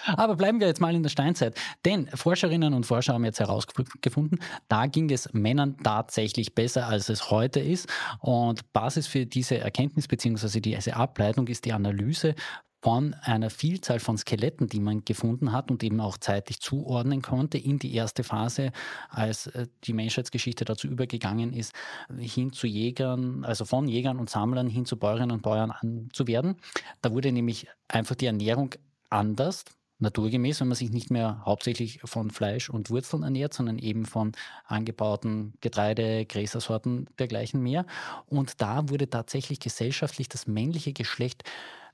Aber 0.07 0.37
bleiben 0.37 0.61
wir 0.61 0.67
jetzt 0.67 0.81
mal 0.81 0.95
in 0.95 1.03
der 1.03 1.11
Steinzeit. 1.11 1.59
Denn 1.85 2.09
Forscherinnen 2.09 2.75
und 2.75 2.85
Forscher 2.85 3.15
haben 3.15 3.25
jetzt 3.25 3.41
herausgefunden, 3.41 4.41
da 4.69 4.87
ging 4.87 5.11
es 5.11 5.33
Männern 5.33 5.77
tatsächlich 5.83 6.55
besser, 6.55 6.87
als 6.87 7.09
es 7.09 7.31
heute 7.31 7.61
ist. 7.61 7.89
Und 8.21 8.73
Basis 8.73 9.07
für 9.07 9.27
diese 9.27 9.59
Erkenntnis 9.59 10.09
bzw. 10.09 10.61
diese 10.61 10.97
Ableitung 10.97 11.47
ist 11.49 11.65
die 11.65 11.73
Analyse 11.73 12.35
von 12.83 13.15
einer 13.23 13.51
Vielzahl 13.51 14.01
von 14.01 14.17
Skeletten, 14.17 14.69
die 14.69 14.81
man 14.81 15.05
gefunden 15.05 15.53
hat 15.53 15.71
und 15.71 15.83
eben 15.83 16.01
auch 16.01 16.17
zeitlich 16.17 16.61
zuordnen 16.61 17.21
konnte 17.21 17.59
in 17.59 17.79
die 17.79 17.95
erste 17.95 18.25
Phase, 18.25 18.73
als 19.11 19.49
äh, 19.49 19.67
die 19.85 19.93
Menschheitsgeschichte 19.93 20.65
dazu 20.65 20.89
übergegangen 20.89 21.53
ist, 21.53 21.75
hin 22.19 22.53
zu 22.53 22.67
Jägern, 22.67 23.45
also 23.45 23.65
von 23.65 23.87
Jägern 23.87 24.19
und 24.19 24.31
Sammlern 24.31 24.69
hin 24.69 24.87
zu 24.87 24.99
Bäuerinnen 24.99 25.33
und 25.33 25.43
Bäuern 25.43 26.09
zu 26.13 26.27
werden. 26.27 26.57
Da 27.03 27.13
wurde 27.13 27.33
nämlich 27.33 27.69
einfach 27.89 28.15
die 28.15 28.27
Ernährung 28.27 28.75
anders 29.11 29.65
naturgemäß, 30.01 30.61
wenn 30.61 30.69
man 30.69 30.77
sich 30.77 30.91
nicht 30.91 31.11
mehr 31.11 31.43
hauptsächlich 31.45 32.01
von 32.05 32.31
Fleisch 32.31 32.71
und 32.71 32.91
Wurzeln 32.91 33.23
ernährt, 33.23 33.55
sondern 33.55 33.79
eben 33.79 34.07
von 34.07 34.33
angebauten 34.67 35.55
Getreide, 35.61 36.27
Gräsersorten 36.27 37.07
dergleichen 37.19 37.63
mehr. 37.63 37.87
Und 38.27 38.61
da 38.61 38.89
wurde 38.89 39.09
tatsächlich 39.09 39.61
gesellschaftlich 39.61 40.29
das 40.29 40.47
männliche 40.47 40.93
Geschlecht 40.93 41.45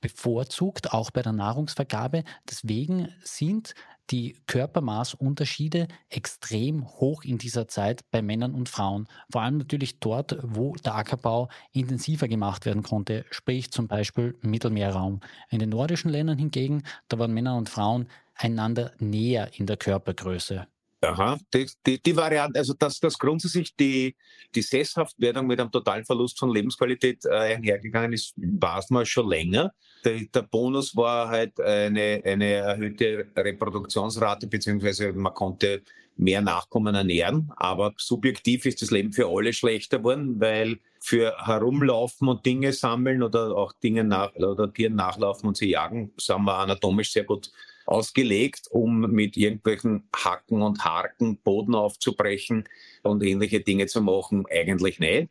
bevorzugt, 0.01 0.93
auch 0.93 1.11
bei 1.11 1.21
der 1.21 1.33
Nahrungsvergabe. 1.33 2.23
Deswegen 2.49 3.09
sind 3.23 3.73
die 4.09 4.41
Körpermaßunterschiede 4.47 5.87
extrem 6.09 6.87
hoch 6.87 7.23
in 7.23 7.37
dieser 7.37 7.67
Zeit 7.67 8.01
bei 8.11 8.21
Männern 8.21 8.53
und 8.53 8.69
Frauen. 8.69 9.07
Vor 9.31 9.41
allem 9.41 9.57
natürlich 9.57 9.99
dort, 9.99 10.37
wo 10.41 10.75
der 10.75 10.95
Ackerbau 10.95 11.49
intensiver 11.71 12.27
gemacht 12.27 12.65
werden 12.65 12.83
konnte, 12.83 13.25
sprich 13.31 13.71
zum 13.71 13.87
Beispiel 13.87 14.37
Mittelmeerraum. 14.41 15.19
In 15.49 15.59
den 15.59 15.69
nordischen 15.69 16.11
Ländern 16.11 16.37
hingegen, 16.37 16.83
da 17.07 17.19
waren 17.19 17.33
Männer 17.33 17.57
und 17.57 17.69
Frauen 17.69 18.07
einander 18.35 18.91
näher 18.99 19.51
in 19.57 19.65
der 19.65 19.77
Körpergröße. 19.77 20.67
Aha, 21.01 21.37
die, 21.53 21.69
die, 21.85 22.01
die, 22.01 22.15
Variante, 22.15 22.57
also 22.57 22.73
dass 22.73 22.99
das 22.99 23.19
grundsätzlich 23.19 23.75
die, 23.75 24.15
die 24.55 24.63
Sesshaftwerdung 24.63 25.45
mit 25.45 25.59
einem 25.59 25.71
totalen 25.71 26.03
Verlust 26.03 26.39
von 26.39 26.51
Lebensqualität 26.51 27.23
äh, 27.25 27.53
einhergegangen 27.55 28.13
ist, 28.13 28.33
weiß 28.35 28.89
man 28.89 29.05
schon 29.05 29.29
länger. 29.29 29.73
Der, 30.03 30.21
der, 30.33 30.41
Bonus 30.41 30.95
war 30.95 31.29
halt 31.29 31.59
eine, 31.59 32.21
eine 32.25 32.51
erhöhte 32.51 33.27
Reproduktionsrate, 33.35 34.47
beziehungsweise 34.47 35.13
man 35.13 35.35
konnte 35.35 35.83
mehr 36.15 36.41
Nachkommen 36.41 36.95
ernähren. 36.95 37.51
Aber 37.57 37.93
subjektiv 37.97 38.65
ist 38.65 38.81
das 38.81 38.89
Leben 38.89 39.13
für 39.13 39.27
alle 39.27 39.53
schlechter 39.53 39.99
geworden, 39.99 40.39
weil 40.39 40.79
für 40.99 41.35
herumlaufen 41.45 42.27
und 42.27 42.43
Dinge 42.43 42.73
sammeln 42.73 43.21
oder 43.21 43.55
auch 43.55 43.71
Dinge 43.73 44.03
nach 44.03 44.33
oder 44.35 44.73
Tieren 44.73 44.95
nachlaufen 44.95 45.47
und 45.47 45.57
sie 45.57 45.69
jagen, 45.69 46.11
sind 46.17 46.43
wir 46.43 46.57
anatomisch 46.57 47.11
sehr 47.11 47.23
gut 47.23 47.51
ausgelegt, 47.87 48.67
um 48.69 49.01
mit 49.11 49.37
irgendwelchen 49.37 50.09
Hacken 50.15 50.61
und 50.61 50.83
Harken 50.83 51.37
Boden 51.37 51.73
aufzubrechen 51.73 52.67
und 53.03 53.23
ähnliche 53.23 53.61
Dinge 53.61 53.87
zu 53.87 54.01
machen, 54.01 54.45
eigentlich 54.49 54.99
nicht. 54.99 55.29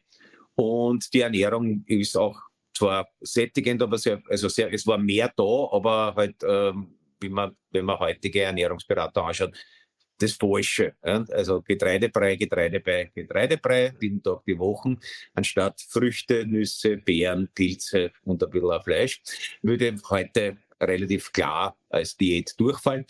Und 0.54 1.12
die 1.12 1.20
Ernährung 1.20 1.84
ist 1.86 2.16
auch 2.16 2.40
zwar 2.74 3.08
sättigend, 3.20 3.82
aber 3.82 3.98
sehr, 3.98 4.22
also 4.28 4.48
sehr, 4.48 4.72
es 4.72 4.86
war 4.86 4.98
mehr 4.98 5.32
da, 5.36 5.68
aber 5.70 6.14
halt, 6.16 6.36
ähm, 6.46 6.94
wie 7.20 7.28
man, 7.28 7.56
wenn 7.70 7.84
man 7.84 7.98
heutige 7.98 8.42
Ernährungsberater 8.42 9.22
anschaut, 9.22 9.52
das 10.18 10.32
Falsche. 10.32 10.94
Also 11.02 11.62
Getreidebrei, 11.62 12.36
Getreidebrei, 12.36 13.10
Getreidebrei, 13.14 13.94
jeden 14.00 14.22
Tag 14.22 14.44
die 14.46 14.58
Wochen, 14.58 14.98
anstatt 15.34 15.80
Früchte, 15.88 16.46
Nüsse, 16.46 16.96
Beeren, 16.96 17.50
Pilze 17.54 18.12
und 18.24 18.42
ein 18.42 18.50
bisschen 18.50 18.82
Fleisch, 18.82 19.22
würde 19.62 19.96
heute 20.08 20.56
relativ 20.80 21.32
klar 21.32 21.76
als 21.88 22.16
Diät 22.16 22.54
durchfallen. 22.58 23.06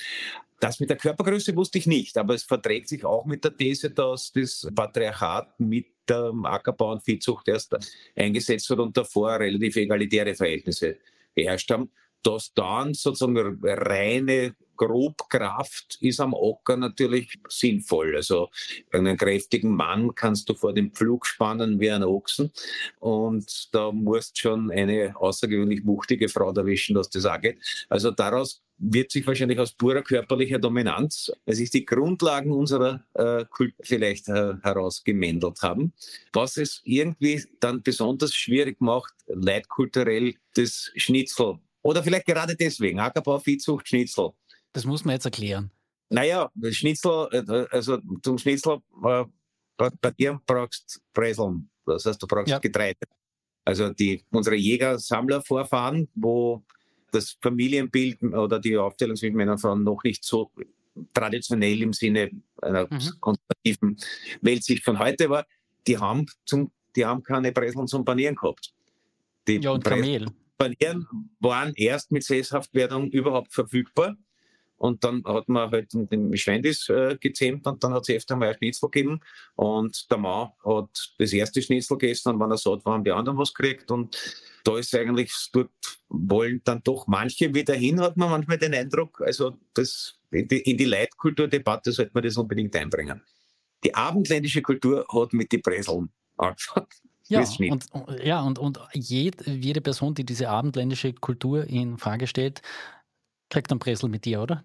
Das 0.61 0.81
mit 0.81 0.89
der 0.89 0.97
Körpergröße 0.97 1.55
wusste 1.55 1.79
ich 1.79 1.87
nicht, 1.87 2.17
aber 2.17 2.35
es 2.35 2.43
verträgt 2.43 2.89
sich 2.89 3.05
auch 3.05 3.27
mit 3.27 3.45
der 3.45 3.57
These, 3.57 3.91
dass 3.91 4.33
das 4.33 4.67
Patriarchat 4.75 5.61
mit 5.61 5.87
der 6.09 6.33
Ackerbau 6.45 6.93
und 6.93 7.05
Viehzucht 7.05 7.49
erst 7.49 7.77
eingesetzt 8.15 8.71
wird 8.71 8.81
und 8.81 8.97
davor 8.97 9.39
relativ 9.39 9.77
egalitäre 9.77 10.35
Verhältnisse 10.35 10.99
geherrscht 11.35 11.71
haben 11.71 11.91
dass 12.27 12.53
dann 12.55 12.93
sozusagen 12.93 13.61
reine 13.63 14.57
Grobkraft 14.76 15.99
ist 16.00 16.21
am 16.21 16.35
Ocker 16.35 16.76
natürlich 16.76 17.38
sinnvoll. 17.49 18.16
Also 18.16 18.50
einen 18.92 19.16
kräftigen 19.16 19.75
Mann 19.75 20.14
kannst 20.14 20.49
du 20.49 20.54
vor 20.54 20.73
dem 20.73 20.92
Pflug 20.92 21.26
spannen 21.26 21.80
wie 21.80 21.90
ein 21.90 22.02
Ochsen 22.02 22.52
und 22.99 23.75
da 23.75 23.92
musst 23.92 24.38
schon 24.38 24.71
eine 24.71 25.14
außergewöhnlich 25.16 25.85
wuchtige 25.87 26.28
Frau 26.28 26.52
erwischen, 26.52 26.95
dass 26.95 27.11
das 27.11 27.26
auch 27.26 27.40
geht. 27.40 27.59
Also 27.88 28.11
daraus 28.11 28.62
wird 28.78 29.11
sich 29.11 29.26
wahrscheinlich 29.26 29.59
aus 29.59 29.73
purer 29.73 30.02
körperlicher 30.02 30.59
Dominanz, 30.59 31.33
es 31.47 31.61
ist 31.61 31.75
die 31.75 31.87
Grundlagen 31.87 32.52
unserer 32.52 33.04
äh, 33.14 33.45
Kultur 33.47 33.76
vielleicht 33.83 34.28
äh, 34.28 34.54
herausgemändelt 34.62 35.62
haben, 35.62 35.92
was 36.33 36.56
es 36.56 36.83
irgendwie 36.85 37.42
dann 37.61 37.83
besonders 37.83 38.35
schwierig 38.35 38.80
macht, 38.80 39.14
leitkulturell 39.28 40.35
das 40.54 40.90
Schnitzel 40.97 41.59
oder 41.83 42.02
vielleicht 42.02 42.26
gerade 42.26 42.56
deswegen, 42.56 42.99
Ackerbau, 42.99 43.38
Viehzucht, 43.38 43.88
Schnitzel. 43.88 44.30
Das 44.76 44.85
muss 44.85 45.06
man 45.06 45.14
jetzt 45.14 45.25
erklären. 45.25 45.71
Naja, 46.11 46.50
Schnitzel, 46.71 47.28
äh, 47.33 47.75
also 47.75 47.99
zum 48.23 48.37
Schnitzel, 48.37 48.76
äh, 49.04 49.25
bei 49.78 50.11
dir 50.11 50.38
brauchst 50.45 50.97
du 50.97 51.00
Breseln. 51.14 51.71
Das 51.87 52.04
heißt, 52.04 52.23
du 52.23 52.26
brauchst 52.26 52.49
ja. 52.49 52.59
Getreide. 52.59 52.99
Also 53.64 53.88
die, 53.95 54.23
unsere 54.30 54.54
Jäger-Sammler-Vorfahren, 54.56 56.09
wo 56.14 56.62
das 57.11 57.38
Familienbild 57.40 58.23
oder 58.23 58.59
die 58.59 58.76
Aufteilung 58.76 59.16
zwischen 59.16 59.37
Männern 59.37 59.54
und 59.54 59.61
Frauen 59.61 59.83
noch 59.83 60.02
nicht 60.04 60.23
so 60.23 60.50
traditionell 61.14 61.80
im 61.80 61.95
Sinne 61.95 62.30
einer 62.61 62.85
mhm. 62.85 63.18
konservativen 63.18 63.97
Weltsicht 64.42 64.85
von 64.85 64.99
heute 64.99 65.30
war, 65.30 65.47
die 65.87 65.97
haben, 65.97 66.26
zum, 66.45 66.71
die 66.95 67.06
haben 67.06 67.23
keine 67.23 67.50
Breseln 67.50 67.87
zum 67.87 68.04
Panieren 68.04 68.35
gehabt. 68.35 68.75
Die 69.49 69.56
ja, 69.56 69.71
und 69.71 69.83
Kamel. 69.83 70.26
Banieren 70.59 71.06
waren 71.40 71.73
erst 71.76 72.12
mit 72.12 72.25
Sesshaftwerdung 72.25 73.09
überhaupt 73.09 73.54
verfügbar. 73.54 74.18
Und 74.78 75.04
dann 75.04 75.25
hat 75.25 75.49
man 75.49 75.71
halt 75.71 75.92
den 75.92 76.37
Schwendis 76.37 76.88
äh, 76.88 77.16
gezähmt 77.18 77.66
und 77.66 77.83
dann 77.83 77.95
hat 77.95 78.09
es 78.09 78.14
öfter 78.14 78.37
mal 78.37 78.49
ein 78.49 78.56
Schnitzel 78.56 78.90
gegeben. 78.90 79.21
Und 79.54 80.11
der 80.11 80.18
Mann 80.18 80.50
hat 80.64 81.14
das 81.18 81.33
erste 81.33 81.62
Schnitzel 81.62 81.97
gegessen 81.97 82.35
und 82.35 82.40
wenn 82.40 82.50
er 82.50 82.59
satt 82.59 82.85
war, 82.85 82.95
haben 82.95 83.04
die 83.04 83.12
anderen 83.12 83.38
was 83.38 83.54
gekriegt. 83.54 83.90
Und 83.90 84.16
da 84.64 84.78
ist 84.78 84.95
eigentlich, 84.95 85.33
dort 85.52 85.71
wollen 86.09 86.61
dann 86.64 86.83
doch 86.83 87.06
manche 87.06 87.54
wieder 87.54 87.75
hin, 87.75 88.00
hat 88.00 88.16
man 88.16 88.30
manchmal 88.30 88.59
den 88.59 88.75
Eindruck. 88.75 89.23
Also 89.23 89.56
das, 89.73 90.18
in 90.30 90.47
die, 90.47 90.61
in 90.61 90.76
die 90.76 90.85
Leitkulturdebatte 90.85 91.92
sollte 91.92 92.12
man 92.14 92.25
das 92.25 92.37
unbedingt 92.37 92.76
einbringen. 92.76 93.23
Die 93.83 93.95
abendländische 93.95 94.62
Kultur 94.62 95.06
hat 95.09 95.33
mit 95.33 95.52
den 95.52 95.62
Breseln 95.62 96.11
angefangen. 96.37 96.88
Ja, 97.28 97.45
und, 97.71 97.87
ja, 98.23 98.40
und, 98.42 98.59
und 98.61 98.78
jed, 98.92 99.45
jede 99.47 99.80
Person, 99.80 100.14
die 100.14 100.25
diese 100.25 100.49
abendländische 100.49 101.12
Kultur 101.12 101.64
in 101.64 101.99
Frage 101.99 102.28
stellt, 102.28 102.62
kriegt 103.49 103.71
einen 103.71 103.79
Bresel 103.79 104.09
mit 104.09 104.25
dir, 104.25 104.43
oder? 104.43 104.65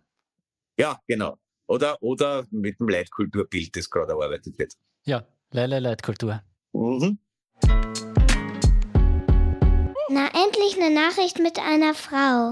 Ja, 0.77 0.99
genau. 1.07 1.37
Oder, 1.67 2.01
oder 2.01 2.45
mit 2.51 2.79
dem 2.79 2.89
Leitkulturbild, 2.89 3.75
das 3.75 3.89
gerade 3.89 4.13
erarbeitet 4.13 4.57
wird. 4.59 4.73
Ja, 5.03 5.25
Leile 5.51 5.79
Leitkultur. 5.79 6.41
Mhm. 6.73 7.19
Na, 10.09 10.27
endlich 10.27 10.77
eine 10.77 10.93
Nachricht 10.93 11.39
mit 11.39 11.59
einer 11.59 11.93
Frau. 11.93 12.51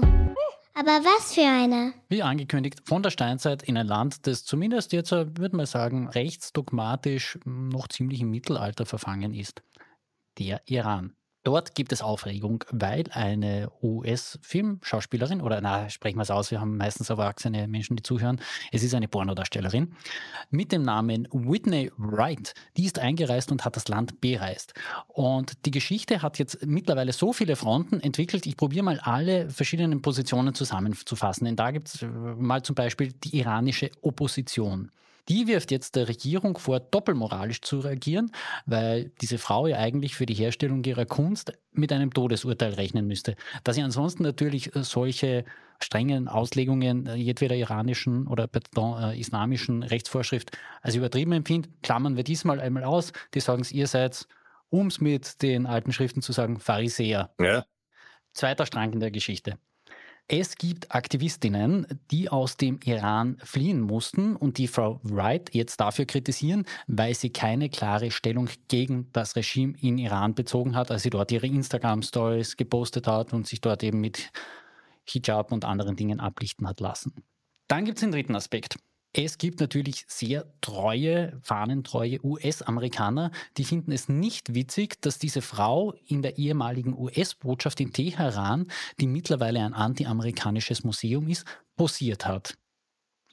Aber 0.74 1.04
was 1.04 1.34
für 1.34 1.42
eine? 1.42 1.92
Wie 2.08 2.22
angekündigt, 2.22 2.80
von 2.84 3.02
der 3.02 3.10
Steinzeit 3.10 3.62
in 3.62 3.76
ein 3.76 3.86
Land, 3.86 4.26
das 4.26 4.44
zumindest 4.44 4.92
jetzt, 4.92 5.10
würde 5.10 5.56
man 5.56 5.66
sagen, 5.66 6.08
rechtsdogmatisch 6.08 7.38
noch 7.44 7.88
ziemlich 7.88 8.20
im 8.20 8.30
Mittelalter 8.30 8.86
verfangen 8.86 9.34
ist 9.34 9.62
der 10.38 10.62
Iran. 10.66 11.14
Dort 11.42 11.74
gibt 11.74 11.92
es 11.92 12.02
Aufregung, 12.02 12.64
weil 12.70 13.04
eine 13.12 13.70
US-Filmschauspielerin, 13.82 15.40
oder 15.40 15.62
na, 15.62 15.88
sprechen 15.88 16.18
wir 16.18 16.22
es 16.22 16.30
aus, 16.30 16.50
wir 16.50 16.60
haben 16.60 16.76
meistens 16.76 17.08
erwachsene 17.08 17.66
Menschen, 17.66 17.96
die 17.96 18.02
zuhören, 18.02 18.40
es 18.72 18.82
ist 18.82 18.94
eine 18.94 19.08
Pornodarstellerin, 19.08 19.94
mit 20.50 20.70
dem 20.70 20.82
Namen 20.82 21.26
Whitney 21.32 21.90
Wright, 21.96 22.52
die 22.76 22.84
ist 22.84 22.98
eingereist 22.98 23.50
und 23.50 23.64
hat 23.64 23.76
das 23.76 23.88
Land 23.88 24.20
bereist. 24.20 24.74
Und 25.08 25.64
die 25.64 25.70
Geschichte 25.70 26.20
hat 26.20 26.38
jetzt 26.38 26.66
mittlerweile 26.66 27.12
so 27.12 27.32
viele 27.32 27.56
Fronten 27.56 28.00
entwickelt, 28.00 28.44
ich 28.44 28.58
probiere 28.58 28.84
mal 28.84 29.00
alle 29.00 29.48
verschiedenen 29.48 30.02
Positionen 30.02 30.54
zusammenzufassen. 30.54 31.46
Denn 31.46 31.56
da 31.56 31.70
gibt 31.70 31.88
es 31.88 32.02
äh, 32.02 32.06
mal 32.06 32.62
zum 32.62 32.74
Beispiel 32.74 33.12
die 33.12 33.38
iranische 33.38 33.90
Opposition. 34.02 34.90
Die 35.28 35.46
wirft 35.46 35.70
jetzt 35.70 35.96
der 35.96 36.08
Regierung 36.08 36.58
vor, 36.58 36.80
doppelmoralisch 36.80 37.60
zu 37.60 37.80
reagieren, 37.80 38.32
weil 38.66 39.10
diese 39.20 39.38
Frau 39.38 39.66
ja 39.66 39.78
eigentlich 39.78 40.14
für 40.14 40.26
die 40.26 40.34
Herstellung 40.34 40.82
ihrer 40.84 41.06
Kunst 41.06 41.52
mit 41.72 41.92
einem 41.92 42.12
Todesurteil 42.12 42.74
rechnen 42.74 43.06
müsste. 43.06 43.36
Da 43.64 43.72
sie 43.72 43.82
ansonsten 43.82 44.22
natürlich 44.22 44.74
äh, 44.74 44.82
solche 44.82 45.44
strengen 45.82 46.28
Auslegungen 46.28 47.06
äh, 47.06 47.14
jedweder 47.14 47.56
iranischen 47.56 48.26
oder 48.26 48.46
pardon, 48.46 49.02
äh, 49.02 49.18
islamischen 49.18 49.82
Rechtsvorschrift 49.82 50.56
als 50.82 50.94
übertrieben 50.94 51.32
empfindet, 51.32 51.72
klammern 51.82 52.16
wir 52.16 52.24
diesmal 52.24 52.60
einmal 52.60 52.84
aus. 52.84 53.12
Die 53.34 53.40
sagen 53.40 53.62
es, 53.62 53.72
ihr 53.72 53.86
seid, 53.86 54.26
um 54.68 54.88
es 54.88 55.00
mit 55.00 55.42
den 55.42 55.66
alten 55.66 55.92
Schriften 55.92 56.22
zu 56.22 56.32
sagen, 56.32 56.58
Pharisäer. 56.58 57.34
Ja. 57.40 57.64
Zweiter 58.32 58.66
Strang 58.66 58.92
in 58.92 59.00
der 59.00 59.10
Geschichte. 59.10 59.58
Es 60.32 60.54
gibt 60.54 60.94
Aktivistinnen, 60.94 61.88
die 62.12 62.28
aus 62.28 62.56
dem 62.56 62.78
Iran 62.84 63.36
fliehen 63.42 63.80
mussten 63.80 64.36
und 64.36 64.58
die 64.58 64.68
Frau 64.68 65.00
Wright 65.02 65.52
jetzt 65.52 65.80
dafür 65.80 66.04
kritisieren, 66.04 66.66
weil 66.86 67.16
sie 67.16 67.30
keine 67.30 67.68
klare 67.68 68.12
Stellung 68.12 68.48
gegen 68.68 69.08
das 69.12 69.34
Regime 69.34 69.74
in 69.80 69.98
Iran 69.98 70.36
bezogen 70.36 70.76
hat, 70.76 70.92
als 70.92 71.02
sie 71.02 71.10
dort 71.10 71.32
ihre 71.32 71.48
Instagram-Stories 71.48 72.56
gepostet 72.56 73.08
hat 73.08 73.32
und 73.32 73.48
sich 73.48 73.60
dort 73.60 73.82
eben 73.82 74.00
mit 74.00 74.30
Hijab 75.04 75.50
und 75.50 75.64
anderen 75.64 75.96
Dingen 75.96 76.20
ablichten 76.20 76.68
hat 76.68 76.78
lassen. 76.78 77.12
Dann 77.66 77.84
gibt 77.84 77.98
es 77.98 78.02
den 78.02 78.12
dritten 78.12 78.36
Aspekt. 78.36 78.76
Es 79.12 79.38
gibt 79.38 79.58
natürlich 79.58 80.04
sehr 80.06 80.46
treue, 80.60 81.36
fahnentreue 81.42 82.24
US-Amerikaner, 82.24 83.32
die 83.56 83.64
finden 83.64 83.90
es 83.90 84.08
nicht 84.08 84.54
witzig, 84.54 85.00
dass 85.00 85.18
diese 85.18 85.42
Frau 85.42 85.94
in 86.06 86.22
der 86.22 86.38
ehemaligen 86.38 86.96
US-Botschaft 86.96 87.80
in 87.80 87.92
Teheran, 87.92 88.70
die 89.00 89.08
mittlerweile 89.08 89.64
ein 89.64 89.74
anti-amerikanisches 89.74 90.84
Museum 90.84 91.26
ist, 91.26 91.44
posiert 91.76 92.26
hat. 92.26 92.56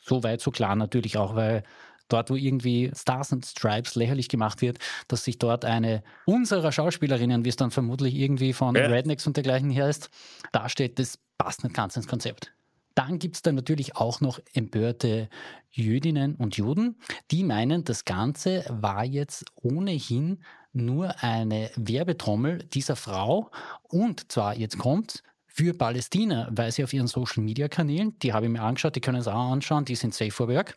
So 0.02 0.24
weit, 0.24 0.42
so 0.42 0.50
klar 0.50 0.76
natürlich 0.76 1.18
auch, 1.18 1.36
weil 1.36 1.64
dort, 2.10 2.32
wo 2.32 2.36
irgendwie 2.36 2.92
Stars 2.96 3.34
and 3.34 3.46
Stripes 3.46 3.94
lächerlich 3.96 4.30
gemacht 4.30 4.62
wird, 4.62 4.80
dass 5.08 5.26
sich 5.26 5.38
dort 5.38 5.64
eine 5.64 6.02
unserer 6.26 6.72
Schauspielerinnen, 6.72 7.46
wie 7.46 7.50
es 7.50 7.56
dann 7.56 7.70
vermutlich 7.70 8.16
irgendwie 8.16 8.54
von 8.54 8.74
ja. 8.76 8.88
Rednecks 8.88 9.28
und 9.28 9.36
dergleichen 9.38 9.70
her 9.70 9.90
ist, 9.90 10.10
darstellt, 10.52 10.98
das 10.98 11.20
passt 11.38 11.64
nicht 11.64 11.76
ganz 11.76 11.96
ins 11.98 12.08
Konzept. 12.08 12.57
Dann 12.98 13.20
gibt 13.20 13.36
es 13.36 13.42
dann 13.44 13.54
natürlich 13.54 13.96
auch 13.96 14.22
noch 14.22 14.40
empörte 14.54 15.30
Jüdinnen 15.70 16.34
und 16.34 16.58
Juden, 16.58 16.96
die 17.30 17.44
meinen, 17.44 17.84
das 17.84 18.06
Ganze 18.06 18.66
war 18.70 19.06
jetzt 19.06 19.46
ohnehin 19.54 20.44
nur 20.74 21.24
eine 21.24 21.70
Werbetrommel 21.76 22.64
dieser 22.74 22.96
Frau 22.96 23.52
und 23.84 24.32
zwar, 24.32 24.58
jetzt 24.58 24.80
kommt, 24.80 25.22
für 25.46 25.74
Palästina, 25.76 26.50
weil 26.52 26.72
sie 26.72 26.84
auf 26.84 26.94
ihren 26.94 27.08
Social-Media-Kanälen, 27.08 28.18
die 28.20 28.34
habe 28.34 28.46
ich 28.46 28.52
mir 28.52 28.62
angeschaut, 28.62 28.96
die 28.96 29.02
können 29.02 29.20
es 29.20 29.28
auch 29.28 29.52
anschauen, 29.52 29.86
die 29.86 29.96
sind 29.96 30.14
safe 30.14 30.32
for 30.32 30.48
work, 30.48 30.76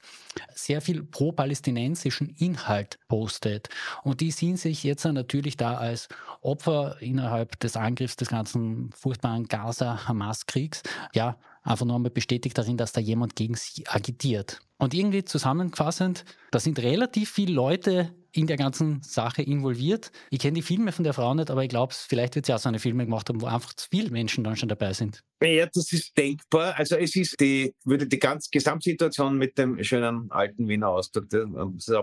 sehr 0.54 0.80
viel 0.80 1.02
pro-palästinensischen 1.02 2.34
Inhalt 2.38 2.98
postet. 3.08 3.68
Und 4.04 4.20
die 4.20 4.30
sehen 4.30 4.56
sich 4.56 4.84
jetzt 4.84 5.04
natürlich 5.04 5.56
da 5.56 5.76
als 5.76 6.08
Opfer 6.40 6.96
innerhalb 7.00 7.60
des 7.60 7.76
Angriffs 7.76 8.16
des 8.16 8.28
ganzen 8.28 8.90
furchtbaren 8.92 9.48
Gaza-Hamas-Kriegs. 9.48 10.82
Ja, 11.14 11.36
einfach 11.70 11.86
nur 11.86 11.96
einmal 11.96 12.10
bestätigt 12.10 12.58
darin, 12.58 12.76
dass 12.76 12.92
da 12.92 13.00
jemand 13.00 13.36
gegen 13.36 13.54
sie 13.54 13.86
agitiert. 13.86 14.60
Und 14.78 14.94
irgendwie 14.94 15.24
zusammenfassend, 15.24 16.24
da 16.50 16.58
sind 16.58 16.78
relativ 16.78 17.30
viele 17.30 17.52
Leute 17.52 18.14
in 18.32 18.46
der 18.46 18.56
ganzen 18.56 19.02
Sache 19.02 19.42
involviert. 19.42 20.12
Ich 20.30 20.38
kenne 20.38 20.54
die 20.54 20.62
Filme 20.62 20.92
von 20.92 21.04
der 21.04 21.14
Frau 21.14 21.34
nicht, 21.34 21.50
aber 21.50 21.64
ich 21.64 21.68
glaube, 21.68 21.92
vielleicht 21.94 22.36
wird 22.36 22.46
sie 22.46 22.54
auch 22.54 22.58
so 22.58 22.68
eine 22.68 22.78
Filme 22.78 23.04
gemacht 23.04 23.28
haben, 23.28 23.40
wo 23.40 23.46
einfach 23.46 23.74
zu 23.74 23.88
viele 23.90 24.10
Menschen 24.10 24.44
dann 24.44 24.56
schon 24.56 24.68
dabei 24.68 24.92
sind. 24.92 25.22
Ja, 25.42 25.66
das 25.66 25.92
ist 25.92 26.16
denkbar. 26.16 26.74
Also 26.78 26.96
es 26.96 27.16
ist 27.16 27.40
die, 27.40 27.74
würde 27.84 28.06
die 28.06 28.18
ganze 28.18 28.48
Gesamtsituation 28.52 29.36
mit 29.36 29.58
dem 29.58 29.82
schönen 29.82 30.30
alten 30.30 30.68
Wiener 30.68 30.90
Ausdruck, 30.90 31.28
der 31.28 31.46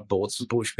Botzenbusch 0.01 0.75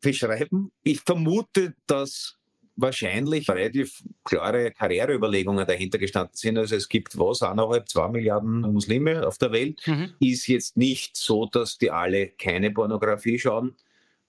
beschreiben. 0.00 0.70
Ich 0.82 1.00
vermute, 1.00 1.74
dass 1.86 2.36
wahrscheinlich 2.80 3.48
relativ 3.48 4.02
klare 4.24 4.70
Karriereüberlegungen 4.70 5.66
dahinter 5.66 5.98
gestanden 5.98 6.34
sind. 6.34 6.58
Also 6.58 6.76
es 6.76 6.88
gibt 6.88 7.18
was, 7.18 7.42
eineinhalb, 7.42 7.88
zwei 7.88 8.08
Milliarden 8.08 8.60
Muslime 8.60 9.26
auf 9.26 9.38
der 9.38 9.52
Welt. 9.52 9.80
Mhm. 9.86 10.14
Ist 10.20 10.46
jetzt 10.46 10.76
nicht 10.76 11.16
so, 11.16 11.46
dass 11.46 11.78
die 11.78 11.90
alle 11.90 12.28
keine 12.28 12.70
Pornografie 12.70 13.38
schauen. 13.38 13.76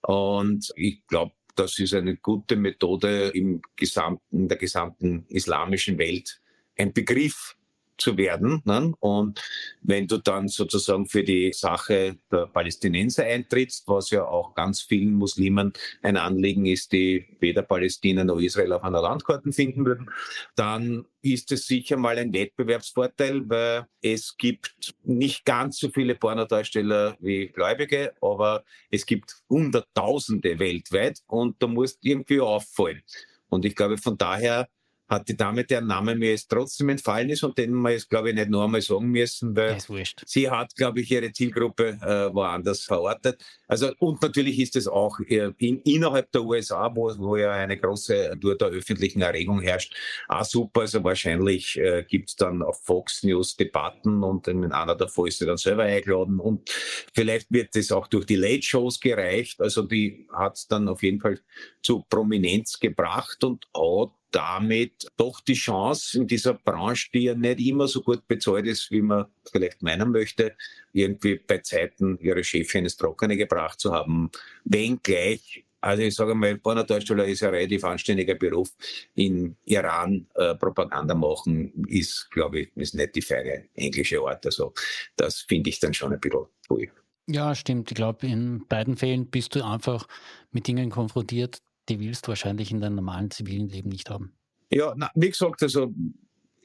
Und 0.02 0.72
ich 0.76 1.06
glaube, 1.08 1.34
das 1.56 1.78
ist 1.80 1.94
eine 1.94 2.16
gute 2.18 2.56
Methode 2.56 3.30
im 3.30 3.62
gesamten, 3.76 4.42
in 4.42 4.48
der 4.48 4.58
gesamten 4.58 5.26
islamischen 5.30 5.98
Welt, 5.98 6.42
ein 6.78 6.94
Begriff 6.94 7.56
zu 8.02 8.18
werden. 8.18 8.62
Ne? 8.66 8.94
Und 9.00 9.42
wenn 9.82 10.08
du 10.08 10.18
dann 10.18 10.48
sozusagen 10.48 11.06
für 11.06 11.24
die 11.24 11.54
Sache 11.54 12.18
der 12.32 12.48
Palästinenser 12.48 13.24
eintrittst, 13.24 13.88
was 13.88 14.10
ja 14.10 14.26
auch 14.26 14.56
ganz 14.56 14.82
vielen 14.82 15.14
Muslimen 15.14 15.74
ein 16.02 16.18
Anliegen 16.18 16.66
ist, 16.66 16.92
die 16.92 17.38
weder 17.40 17.62
Palästina 17.62 18.24
noch 18.24 18.40
Israel 18.40 18.74
auf 18.74 18.84
einer 18.84 19.02
Landkarte 19.02 19.52
finden 19.52 19.86
würden, 19.86 20.10
dann 20.56 21.06
ist 21.22 21.52
es 21.52 21.68
sicher 21.68 21.98
mal 21.98 22.18
ein 22.18 22.34
Wettbewerbsvorteil, 22.34 23.48
weil 23.48 23.86
es 24.02 24.36
gibt 24.38 24.96
nicht 25.04 25.46
ganz 25.46 25.78
so 25.78 25.90
viele 25.90 26.16
Pornodarsteller 26.16 27.16
wie 27.20 27.48
Gläubige, 27.48 28.14
aber 28.22 28.64
es 28.90 29.06
gibt 29.06 29.36
Hunderttausende 29.50 30.58
weltweit 30.58 31.22
und 31.28 31.62
da 31.62 31.68
musst 31.68 32.00
irgendwie 32.02 32.40
auffallen. 32.40 33.04
Und 33.50 33.66
ich 33.66 33.76
glaube, 33.76 33.98
von 33.98 34.18
daher 34.18 34.68
hat 35.12 35.28
die 35.28 35.36
Dame, 35.36 35.66
deren 35.66 35.88
Name 35.88 36.16
mir 36.16 36.32
jetzt 36.32 36.50
trotzdem 36.50 36.88
entfallen 36.88 37.30
ist 37.30 37.44
und 37.44 37.58
den 37.58 37.74
wir 37.74 37.92
jetzt, 37.92 38.10
glaube 38.10 38.30
ich, 38.30 38.36
nicht 38.36 38.50
noch 38.50 38.64
einmal 38.64 38.82
sagen 38.82 39.10
müssen, 39.10 39.54
weil 39.58 39.78
sie 40.26 40.50
hat, 40.50 40.74
glaube 40.74 41.02
ich, 41.02 41.12
ihre 41.12 41.34
Zielgruppe 41.34 42.00
äh, 42.02 42.34
woanders 42.34 42.84
verortet. 42.84 43.44
Also, 43.68 43.92
und 44.00 44.22
natürlich 44.22 44.58
ist 44.58 44.78
es 44.78 44.88
auch 44.88 45.20
äh, 45.28 45.52
in, 45.58 45.82
innerhalb 45.82 46.32
der 46.32 46.44
USA, 46.44 46.90
wo, 46.96 47.14
wo 47.18 47.36
ja 47.36 47.52
eine 47.52 47.78
große 47.78 48.38
Tour 48.40 48.58
der 48.58 48.70
öffentlichen 48.70 49.22
Erregung 49.22 49.60
herrscht, 49.60 49.98
auch 50.30 50.46
super. 50.46 50.82
Also 50.82 51.04
wahrscheinlich 51.04 51.78
äh, 51.78 52.06
gibt 52.08 52.30
es 52.30 52.36
dann 52.38 52.62
auf 52.62 52.82
Fox 52.86 53.24
News 53.24 53.58
Debatten 53.58 54.24
und 54.24 54.48
in 54.48 54.72
einer 54.72 54.96
davor 54.96 55.28
ist 55.28 55.40
sie 55.40 55.46
dann 55.46 55.58
selber 55.58 55.84
eingeladen 55.84 56.40
und 56.40 56.70
vielleicht 57.14 57.52
wird 57.52 57.76
es 57.76 57.92
auch 57.92 58.08
durch 58.08 58.26
die 58.26 58.38
Late 58.38 58.64
Shows 58.64 59.02
gereicht. 59.02 59.60
Also 59.60 59.84
die 59.84 60.26
hat 60.32 60.56
es 60.56 60.68
dann 60.68 60.88
auf 60.88 61.04
jeden 61.04 61.20
Fall 61.20 61.40
zu 61.84 62.06
Prominenz 62.10 62.80
gebracht 62.80 63.44
und 63.44 63.66
hat 63.76 64.12
damit 64.32 65.08
doch 65.18 65.42
die 65.42 65.54
Chance 65.54 66.20
in 66.20 66.28
dieser 66.28 66.54
Branche, 66.54 67.10
die 67.14 67.24
ja 67.24 67.36
nicht 67.36 67.60
immer 67.60 67.88
so 67.88 68.02
gut 68.02 68.28
bezahlt 68.28 68.66
ist, 68.66 68.92
wie 68.92 69.02
man 69.02 69.26
vielleicht 69.52 69.82
meinen 69.82 70.12
möchte, 70.12 70.56
irgendwie 70.94 71.36
bei 71.36 71.60
Zeiten 71.60 72.18
ihre 72.20 72.44
Chefin 72.44 72.86
ins 72.86 72.98
Trockene 72.98 73.38
gebracht 73.38 73.80
zu 73.80 73.94
haben, 73.94 74.32
wenngleich 74.64 75.66
also 75.84 76.04
ich 76.04 76.14
sage 76.14 76.36
mal, 76.36 76.56
Pornodarsteller 76.58 77.26
ist 77.26 77.44
ein 77.44 77.50
relativ 77.50 77.84
anständiger 77.84 78.36
Beruf. 78.36 78.70
In 79.16 79.58
Iran 79.66 80.28
äh, 80.36 80.54
Propaganda 80.54 81.16
machen 81.16 81.86
ist, 81.88 82.30
glaube 82.30 82.60
ich, 82.62 82.78
ist 82.78 82.94
nicht 82.94 83.16
die 83.16 83.22
feine 83.22 83.66
englische 83.74 84.22
Art. 84.22 84.46
Also 84.46 84.74
das 85.16 85.42
finde 85.42 85.72
ich 85.72 85.80
dann 85.80 85.96
schon 85.96 86.14
ein 86.14 86.20
bisschen 86.20 86.46
cool. 86.70 86.88
Ja, 87.28 87.56
stimmt. 87.56 87.92
Ich 87.92 87.96
glaube, 87.96 88.28
in 88.28 88.66
beiden 88.68 88.96
Fällen 88.96 89.28
bist 89.28 89.56
du 89.56 89.66
einfach 89.66 90.08
mit 90.52 90.68
Dingen 90.68 90.92
konfrontiert, 90.92 91.62
die 91.90 92.00
willst 92.00 92.28
du 92.28 92.30
wahrscheinlich 92.30 92.72
in 92.72 92.82
deinem 92.82 92.96
normalen 92.96 93.32
zivilen 93.32 93.70
Leben 93.70 93.90
nicht 93.90 94.10
haben. 94.10 94.34
Ja, 94.72 94.94
na, 94.96 95.12
wie 95.16 95.30
gesagt, 95.30 95.62
also 95.64 95.94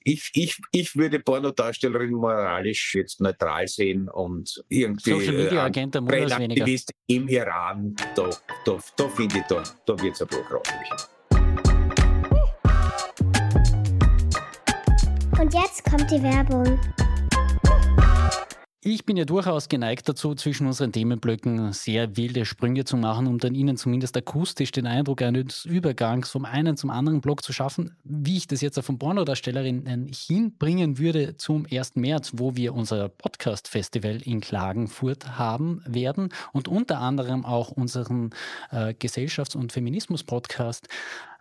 ich, 0.04 0.30
ich, 0.34 0.60
ich 0.70 0.94
würde 0.94 1.18
Pornodarstellerin 1.18 2.12
moralisch 2.12 2.94
jetzt 2.94 3.20
neutral 3.20 3.66
sehen 3.66 4.08
und 4.08 4.62
irgendwie 4.68 5.10
Social 5.10 5.32
Media 5.32 5.62
äh, 5.62 5.66
Agent 5.66 5.96
äh, 5.96 6.78
im 7.08 7.28
Iran, 7.28 7.96
da, 8.14 8.30
da, 8.64 8.78
da 8.96 9.08
finde 9.08 9.38
ich, 9.38 9.44
da, 9.44 9.64
da 9.84 10.00
wird 10.00 10.14
es 10.14 10.22
ein 10.22 10.28
grauslich. 10.28 10.90
Und 15.40 15.52
jetzt 15.52 15.84
kommt 15.84 16.10
die 16.10 16.22
Werbung. 16.22 16.78
Ich 18.88 19.04
bin 19.04 19.16
ja 19.16 19.24
durchaus 19.24 19.68
geneigt 19.68 20.08
dazu, 20.08 20.36
zwischen 20.36 20.68
unseren 20.68 20.92
Themenblöcken 20.92 21.72
sehr 21.72 22.16
wilde 22.16 22.44
Sprünge 22.44 22.84
zu 22.84 22.96
machen, 22.96 23.26
um 23.26 23.38
dann 23.38 23.56
Ihnen 23.56 23.76
zumindest 23.76 24.16
akustisch 24.16 24.70
den 24.70 24.86
Eindruck 24.86 25.22
eines 25.22 25.64
Übergangs 25.64 26.30
vom 26.30 26.44
einen 26.44 26.76
zum 26.76 26.90
anderen 26.90 27.20
Block 27.20 27.42
zu 27.42 27.52
schaffen. 27.52 27.96
Wie 28.04 28.36
ich 28.36 28.46
das 28.46 28.60
jetzt 28.60 28.78
von 28.78 28.96
Pornodarstellerinnen 28.96 30.08
hinbringen 30.14 30.98
würde 30.98 31.36
zum 31.36 31.66
1. 31.68 31.96
März, 31.96 32.34
wo 32.36 32.54
wir 32.54 32.74
unser 32.74 33.08
Podcast-Festival 33.08 34.22
in 34.22 34.40
Klagenfurt 34.40 35.36
haben 35.36 35.82
werden 35.84 36.28
und 36.52 36.68
unter 36.68 37.00
anderem 37.00 37.44
auch 37.44 37.72
unseren 37.72 38.30
äh, 38.70 38.94
Gesellschafts- 38.96 39.56
und 39.56 39.72
Feminismus-Podcast 39.72 40.86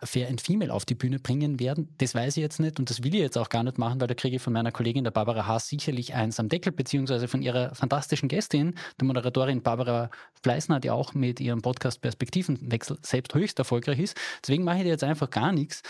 Fair 0.02 0.28
and 0.28 0.40
Female 0.40 0.72
auf 0.72 0.84
die 0.84 0.94
Bühne 0.94 1.18
bringen 1.18 1.58
werden. 1.58 1.88
Das 1.98 2.14
weiß 2.14 2.36
ich 2.36 2.42
jetzt 2.42 2.60
nicht 2.60 2.78
und 2.78 2.90
das 2.90 3.02
will 3.02 3.14
ich 3.14 3.20
jetzt 3.20 3.38
auch 3.38 3.48
gar 3.48 3.62
nicht 3.62 3.78
machen, 3.78 4.00
weil 4.00 4.08
da 4.08 4.14
kriege 4.14 4.36
ich 4.36 4.42
von 4.42 4.52
meiner 4.52 4.72
Kollegin 4.72 5.04
der 5.04 5.10
Barbara 5.10 5.46
Haas 5.46 5.68
sicherlich 5.68 6.14
eins 6.14 6.38
am 6.38 6.48
Deckel, 6.48 6.72
beziehungsweise 6.72 7.28
von 7.28 7.35
ihrer 7.42 7.74
fantastischen 7.74 8.28
Gästin, 8.28 8.74
der 9.00 9.06
Moderatorin 9.06 9.62
Barbara 9.62 10.10
Fleißner, 10.42 10.80
die 10.80 10.90
auch 10.90 11.14
mit 11.14 11.40
ihrem 11.40 11.62
Podcast 11.62 12.00
Perspektivenwechsel 12.00 12.98
selbst 13.02 13.34
höchst 13.34 13.58
erfolgreich 13.58 13.98
ist. 13.98 14.16
Deswegen 14.42 14.64
mache 14.64 14.78
ich 14.78 14.82
dir 14.82 14.90
jetzt 14.90 15.04
einfach 15.04 15.30
gar 15.30 15.52
nichts. 15.52 15.82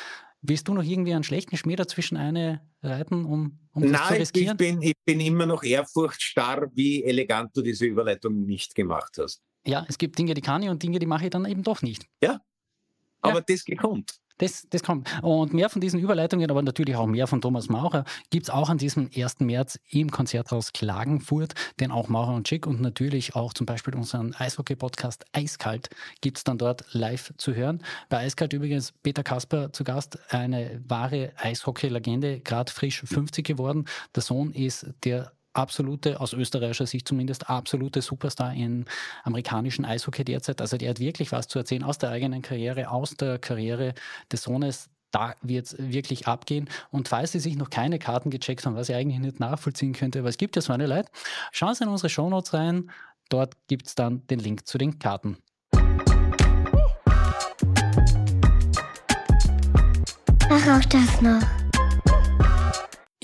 Willst 0.43 0.69
du 0.69 0.75
noch 0.75 0.85
irgendwie 0.85 1.15
einen 1.15 1.25
schlechten 1.25 1.57
Schmäh 1.57 1.77
dazwischen 1.77 2.17
eine 2.17 2.61
reiten, 2.83 3.25
um, 3.25 3.59
um 3.73 3.83
Nein, 3.83 3.93
das 3.93 4.09
zu 4.09 4.15
riskieren? 4.15 4.53
Ich 4.53 4.57
bin, 4.57 4.83
ich 4.83 4.95
bin 5.05 5.21
immer 5.21 5.47
noch 5.47 5.63
ehrfurchtstarr, 5.65 6.71
wie 6.75 7.03
elegant 7.03 7.57
du 7.57 7.63
diese 7.63 7.87
Überleitung 7.87 8.45
nicht 8.45 8.75
gemacht 8.75 9.19
hast. 9.19 9.43
Ja, 9.67 9.85
es 9.89 9.99
gibt 9.99 10.19
Dinge, 10.19 10.35
die 10.35 10.43
kann 10.43 10.63
ich 10.63 10.69
und 10.69 10.83
Dinge, 10.83 10.99
die 10.99 11.07
mache 11.07 11.25
ich 11.25 11.31
dann 11.31 11.45
eben 11.47 11.65
doch 11.65 11.83
nicht. 11.83 12.07
Ja, 12.23 12.41
aber 13.21 13.39
ja. 13.39 13.45
das 13.49 13.65
kommt. 13.79 14.21
Das, 14.39 14.67
das 14.71 14.83
kommt. 14.83 15.09
Und 15.23 15.55
mehr 15.55 15.71
von 15.71 15.81
diesen 15.81 16.01
Überleitungen, 16.01 16.51
aber 16.51 16.63
natürlich 16.63 16.97
auch 16.97 17.07
mehr 17.07 17.27
von 17.27 17.41
Thomas 17.41 17.69
Maurer, 17.69 18.05
gibt 18.31 18.47
es 18.47 18.51
auch 18.51 18.69
an 18.69 18.79
diesem 18.79 19.11
1. 19.15 19.41
März 19.41 19.79
im 19.91 20.11
Konzerthaus 20.11 20.73
Klagenfurt, 20.73 21.55
den 21.81 21.91
auch 21.91 22.09
Maurer 22.09 22.35
und 22.35 22.47
Schick 22.47 22.67
und 22.67 22.81
natürlich 22.81 23.35
auch 23.35 23.53
zum 23.55 23.67
Beispiel 23.67 23.95
unseren 23.95 24.35
Eishockey-Podcast 24.35 25.25
Eiskalt 25.33 25.91
gibt 26.21 26.39
es 26.39 26.45
dann 26.45 26.59
dort 26.59 26.85
live 26.93 27.33
zu 27.39 27.55
hören. 27.55 27.83
Bei 28.09 28.19
Eiskalt 28.19 28.53
übrigens 28.53 28.93
Peter 28.93 29.23
Kasper 29.23 29.73
zu 29.73 29.85
Gast, 29.85 30.19
eine 30.31 30.83
wahre 30.87 31.33
Eishockey-Legende, 31.37 32.41
gerade 32.41 32.71
frisch 32.73 33.03
50 33.03 33.47
geworden. 33.47 33.87
Der 34.15 34.23
Sohn 34.23 34.53
ist 34.53 34.87
der 35.05 35.33
absolute, 35.57 36.21
aus 36.21 36.33
österreichischer 36.33 36.87
Sicht 36.87 37.09
zumindest, 37.09 37.49
absolute 37.49 38.03
Superstar 38.03 38.55
im 38.55 38.85
amerikanischen 39.25 39.85
Eishockey 39.85 40.25
derzeit. 40.25 40.61
Also 40.61 40.77
der 40.77 40.91
hat 40.91 41.01
wirklich 41.01 41.33
was 41.33 41.49
zu 41.49 41.59
erzählen 41.59 41.83
aus 41.83 41.99
der 41.99 42.11
eigenen 42.11 42.43
Karriere, 42.43 42.91
aus 42.91 43.17
der 43.17 43.39
Karriere 43.39 43.95
des 44.31 44.43
Sohnes. 44.43 44.89
Da 45.11 45.35
wird 45.41 45.67
es 45.67 45.77
wirklich 45.79 46.27
abgehen. 46.27 46.69
Und 46.91 47.09
falls 47.09 47.33
Sie 47.33 47.41
sich 47.41 47.57
noch 47.57 47.71
keine 47.71 47.99
Karten 47.99 48.31
gecheckt 48.31 48.67
haben, 48.67 48.77
was 48.77 48.89
ich 48.89 48.95
eigentlich 48.95 49.21
nicht 49.21 49.41
nachvollziehen 49.41 49.93
könnte, 49.93 50.19
aber 50.19 50.29
es 50.29 50.37
gibt 50.37 50.57
ja 50.57 50.63
so 50.63 50.73
eine 50.73 50.87
Leute, 50.87 51.09
schauen 51.53 51.75
Sie 51.75 51.85
in 51.85 51.91
unsere 51.91 52.11
Shownotes 52.11 52.53
rein. 52.53 52.91
Dort 53.29 53.55
gibt 53.67 53.87
es 53.87 53.95
dann 53.95 54.27
den 54.29 54.41
Link 54.41 54.67
zu 54.67 54.79
den 54.79 54.99
Karten. 54.99 55.39
Ach, 60.49 60.69
auch 60.69 60.85
das 60.85 61.21
noch. 61.23 61.56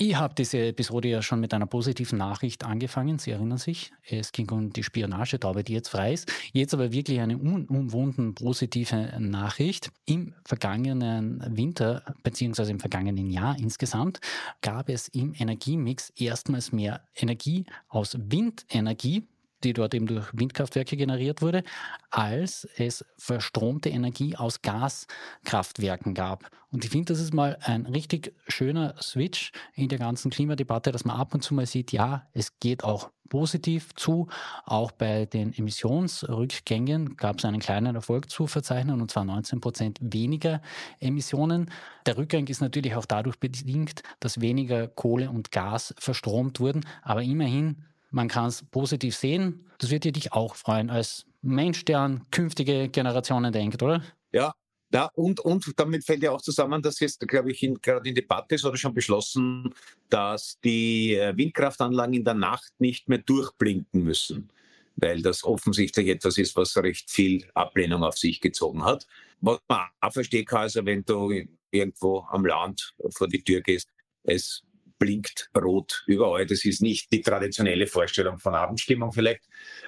Ich 0.05 0.17
habe 0.17 0.35
diese 0.35 0.57
Episode 0.57 1.07
ja 1.07 1.21
schon 1.21 1.39
mit 1.39 1.53
einer 1.53 1.65
positiven 1.65 2.17
Nachricht 2.17 2.65
angefangen. 2.65 3.19
Sie 3.19 3.31
erinnern 3.31 3.57
sich, 3.57 3.93
es 4.05 4.33
ging 4.33 4.49
um 4.51 4.69
die 4.73 4.83
Spionagetaube, 4.83 5.63
die 5.63 5.71
jetzt 5.71 5.87
frei 5.87 6.11
ist. 6.11 6.29
Jetzt 6.51 6.73
aber 6.73 6.91
wirklich 6.91 7.21
eine 7.21 7.37
unumwunden 7.37 8.35
positive 8.35 9.15
Nachricht. 9.19 9.91
Im 10.05 10.33
vergangenen 10.43 11.41
Winter, 11.55 12.03
beziehungsweise 12.21 12.71
im 12.71 12.81
vergangenen 12.81 13.29
Jahr 13.29 13.57
insgesamt, 13.57 14.19
gab 14.59 14.89
es 14.89 15.07
im 15.07 15.33
Energiemix 15.39 16.09
erstmals 16.17 16.73
mehr 16.73 17.07
Energie 17.15 17.65
aus 17.87 18.17
Windenergie 18.19 19.29
die 19.63 19.73
dort 19.73 19.93
eben 19.93 20.07
durch 20.07 20.27
Windkraftwerke 20.33 20.97
generiert 20.97 21.41
wurde, 21.41 21.63
als 22.11 22.67
es 22.77 23.05
verstromte 23.17 23.89
Energie 23.89 24.35
aus 24.35 24.61
Gaskraftwerken 24.61 26.13
gab. 26.13 26.49
Und 26.71 26.83
ich 26.83 26.89
finde, 26.89 27.13
das 27.13 27.19
ist 27.19 27.33
mal 27.33 27.57
ein 27.61 27.85
richtig 27.85 28.33
schöner 28.47 28.95
Switch 28.99 29.51
in 29.75 29.89
der 29.89 29.99
ganzen 29.99 30.31
Klimadebatte, 30.31 30.91
dass 30.91 31.05
man 31.05 31.17
ab 31.17 31.33
und 31.33 31.41
zu 31.41 31.53
mal 31.53 31.67
sieht, 31.67 31.91
ja, 31.91 32.27
es 32.33 32.59
geht 32.59 32.83
auch 32.83 33.11
positiv 33.29 33.95
zu. 33.95 34.27
Auch 34.65 34.91
bei 34.91 35.25
den 35.25 35.53
Emissionsrückgängen 35.53 37.15
gab 37.17 37.39
es 37.39 37.45
einen 37.45 37.59
kleinen 37.59 37.95
Erfolg 37.95 38.29
zu 38.29 38.47
verzeichnen, 38.47 39.01
und 39.01 39.11
zwar 39.11 39.23
19 39.23 39.61
Prozent 39.61 39.99
weniger 40.01 40.61
Emissionen. 40.99 41.71
Der 42.05 42.17
Rückgang 42.17 42.47
ist 42.47 42.61
natürlich 42.61 42.95
auch 42.95 43.05
dadurch 43.05 43.39
bedingt, 43.39 44.03
dass 44.19 44.41
weniger 44.41 44.87
Kohle 44.87 45.29
und 45.29 45.51
Gas 45.51 45.95
verstromt 45.97 46.59
wurden. 46.59 46.85
Aber 47.01 47.23
immerhin, 47.23 47.85
man 48.13 48.27
kann 48.27 48.45
es 48.45 48.63
positiv 48.71 49.15
sehen. 49.15 49.65
Das 49.79 49.89
wird 49.89 50.05
dich 50.05 50.33
auch 50.33 50.55
freuen 50.55 50.89
als 50.89 51.25
Mensch, 51.41 51.83
der 51.85 51.99
an 51.99 52.25
künftige 52.31 52.87
Generationen 52.89 53.51
denkt, 53.51 53.81
oder? 53.83 54.03
Ja, 54.31 54.53
ja, 54.93 55.09
und, 55.15 55.39
und 55.39 55.65
damit 55.77 56.05
fällt 56.05 56.21
ja 56.21 56.31
auch 56.31 56.41
zusammen, 56.41 56.81
dass 56.83 56.99
jetzt, 56.99 57.19
glaube 57.27 57.51
ich, 57.51 57.63
in, 57.63 57.81
gerade 57.81 58.07
in 58.07 58.13
Debatte 58.13 58.53
ist 58.53 58.63
oder 58.63 58.77
schon 58.77 58.93
beschlossen, 58.93 59.73
dass 60.09 60.59
die 60.63 61.15
äh, 61.15 61.35
Windkraftanlagen 61.35 62.13
in 62.13 62.23
der 62.23 62.35
Nacht 62.35 62.71
nicht 62.77 63.09
mehr 63.09 63.17
durchblinken 63.17 64.03
müssen, 64.03 64.49
weil 64.95 65.23
das 65.23 65.43
offensichtlich 65.43 66.09
etwas 66.09 66.37
ist, 66.37 66.55
was 66.55 66.77
recht 66.77 67.09
viel 67.09 67.49
Ablehnung 67.55 68.03
auf 68.03 68.19
sich 68.19 68.39
gezogen 68.39 68.85
hat. 68.85 69.07
Was 69.41 69.59
man 69.67 69.87
auch 69.99 70.13
verstehen 70.13 70.45
kann, 70.45 70.61
also 70.61 70.85
wenn 70.85 71.03
du 71.03 71.41
irgendwo 71.71 72.27
am 72.29 72.45
Land 72.45 72.93
vor 73.09 73.27
die 73.27 73.43
Tür 73.43 73.61
gehst, 73.61 73.89
es 74.21 74.61
blinkt 75.03 75.49
rot 75.57 76.03
überall. 76.07 76.45
Das 76.45 76.63
ist 76.63 76.81
nicht 76.81 77.11
die 77.11 77.21
traditionelle 77.21 77.87
Vorstellung 77.87 78.39
von 78.39 78.55
Abendstimmung 78.55 79.11
vielleicht. 79.11 79.41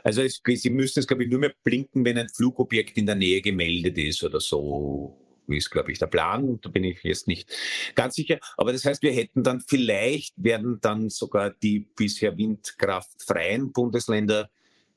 Also 0.03 0.21
es, 0.21 0.41
Sie 0.45 0.69
müssen 0.69 0.99
es, 0.99 1.07
glaube 1.07 1.23
ich, 1.23 1.29
nur 1.29 1.39
mehr 1.39 1.53
blinken, 1.63 2.03
wenn 2.03 2.17
ein 2.17 2.27
Flugobjekt 2.27 2.97
in 2.97 3.05
der 3.05 3.15
Nähe 3.15 3.41
gemeldet 3.41 3.97
ist 3.97 4.23
oder 4.23 4.41
so 4.41 5.17
ist, 5.47 5.69
glaube 5.69 5.93
ich, 5.93 5.99
der 5.99 6.07
Plan. 6.07 6.59
Da 6.61 6.69
bin 6.69 6.83
ich 6.83 7.01
jetzt 7.03 7.29
nicht 7.29 7.49
ganz 7.95 8.15
sicher. 8.15 8.39
Aber 8.57 8.73
das 8.73 8.83
heißt, 8.83 9.03
wir 9.03 9.13
hätten 9.13 9.41
dann 9.41 9.61
vielleicht, 9.61 10.33
werden 10.35 10.79
dann 10.81 11.09
sogar 11.09 11.51
die 11.51 11.87
bisher 11.95 12.37
windkraftfreien 12.37 13.71
Bundesländer 13.71 14.49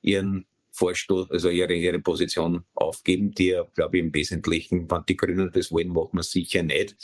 ihren 0.03 0.47
Vorstoß, 0.73 1.31
also 1.31 1.49
ihre, 1.49 1.75
ihre 1.75 2.01
Position 2.01 2.65
aufgeben, 2.75 3.33
die 3.33 3.49
ja, 3.49 3.65
glaube 3.75 3.99
ich, 3.99 4.05
im 4.05 4.15
Wesentlichen, 4.15 4.91
wenn 4.91 5.05
die 5.09 5.17
Grünen 5.17 5.51
das 5.53 5.71
wollen, 5.71 5.89
machen 5.89 6.11
wir 6.13 6.23
sicher 6.25 6.63
nicht 6.65 6.97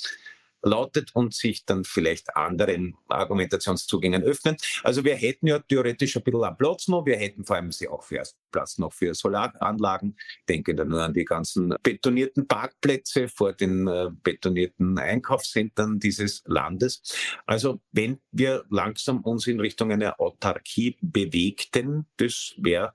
lautet 0.65 1.15
und 1.15 1.35
sich 1.35 1.65
dann 1.65 1.85
vielleicht 1.85 2.37
anderen 2.37 2.97
Argumentationszugängen 3.09 4.23
öffnen. 4.23 4.57
Also 4.83 5.05
wir 5.05 5.15
hätten 5.15 5.47
ja 5.47 5.59
theoretisch 5.59 6.17
ein 6.17 6.23
bisschen 6.23 6.57
Platz 6.57 6.89
noch. 6.89 7.07
Wir 7.07 7.17
hätten 7.17 7.45
vor 7.45 7.57
allem 7.57 7.71
auch 7.91 8.03
für 8.03 8.23
Platz 8.51 8.79
noch 8.79 8.93
für 8.93 9.15
Solaranlagen. 9.15 10.17
Denke 10.49 10.75
da 10.75 10.85
nur 10.85 11.03
an 11.03 11.15
die 11.15 11.25
ganzen 11.25 11.75
betonierten 11.83 12.47
Parkplätze 12.47 13.29
vor 13.29 13.53
den 13.53 13.87
äh, 13.87 14.11
betonierten 14.23 14.99
Einkaufszentren 14.99 15.99
dieses 15.99 16.43
Landes. 16.47 17.03
Also 17.47 17.81
wenn 17.93 18.21
wir 18.31 18.65
langsam 18.71 19.21
uns 19.21 19.47
in 19.47 19.61
Richtung 19.61 19.93
einer 19.93 20.21
Autarkie 20.21 20.97
bewegten, 21.01 22.07
das 22.17 22.55
wäre 22.57 22.95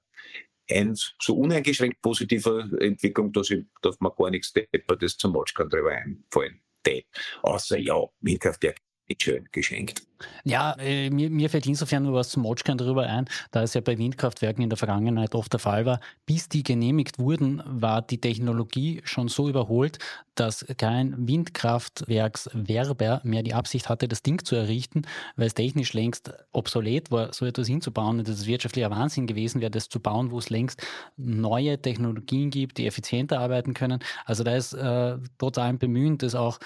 ein 0.70 0.96
so 0.96 1.36
uneingeschränkt 1.36 2.02
positiver 2.02 2.70
Entwicklung, 2.80 3.32
dass 3.34 3.50
ich, 3.50 3.66
darf 3.82 4.00
man 4.00 4.12
gar 4.18 4.30
nichts 4.30 4.54
Deppertes 4.54 5.18
zum 5.18 5.34
Watchkan 5.34 5.70
drüber 5.70 5.92
einfallen. 5.92 6.62
tép. 6.82 7.08
Az, 7.42 7.68
hogy 7.68 7.86
jó, 7.86 8.14
mit 8.20 8.40
kezdjek 8.40 8.82
dicsőn 9.06 9.48
kisenkt. 9.50 10.09
Ja, 10.44 10.74
äh, 10.80 11.10
mir, 11.10 11.30
mir 11.30 11.50
fällt 11.50 11.66
insofern 11.66 12.04
nur 12.04 12.14
was 12.14 12.30
zum 12.30 12.44
Motschkern 12.44 12.78
darüber 12.78 13.04
ein, 13.04 13.26
da 13.52 13.64
es 13.64 13.74
ja 13.74 13.82
bei 13.82 13.98
Windkraftwerken 13.98 14.64
in 14.64 14.70
der 14.70 14.78
Vergangenheit 14.78 15.34
oft 15.36 15.54
der 15.54 15.60
Fall 15.60 15.86
war. 15.86 16.00
Bis 16.26 16.50
die 16.50 16.64
genehmigt 16.64 17.20
wurden, 17.20 17.62
war 17.66 18.02
die 18.02 18.20
Technologie 18.20 19.02
schon 19.06 19.28
so 19.30 19.48
überholt, 19.50 19.98
dass 20.36 20.66
kein 20.78 21.28
Windkraftwerkswerber 21.28 23.22
mehr 23.24 23.44
die 23.44 23.54
Absicht 23.54 23.90
hatte, 23.90 24.08
das 24.08 24.24
Ding 24.24 24.44
zu 24.44 24.56
errichten, 24.56 25.02
weil 25.36 25.48
es 25.48 25.54
technisch 25.54 25.94
längst 25.94 26.32
obsolet 26.54 27.12
war, 27.12 27.34
so 27.34 27.46
etwas 27.46 27.68
hinzubauen. 27.68 28.20
Und 28.20 28.28
das 28.28 28.46
wirtschaftlicher 28.46 28.92
Wahnsinn 28.92 29.28
gewesen 29.28 29.60
wäre, 29.62 29.72
das 29.72 29.90
zu 29.90 30.00
bauen, 30.00 30.32
wo 30.32 30.40
es 30.40 30.50
längst 30.50 30.82
neue 31.18 31.82
Technologien 31.82 32.50
gibt, 32.50 32.78
die 32.78 32.88
effizienter 32.88 33.40
arbeiten 33.40 33.74
können. 33.74 34.00
Also 34.26 34.44
da 34.44 34.56
ist 34.56 34.74
äh, 34.74 35.18
trotz 35.38 35.58
allem 35.58 35.78
Bemühen, 35.78 36.18
dass 36.18 36.36
auch 36.36 36.60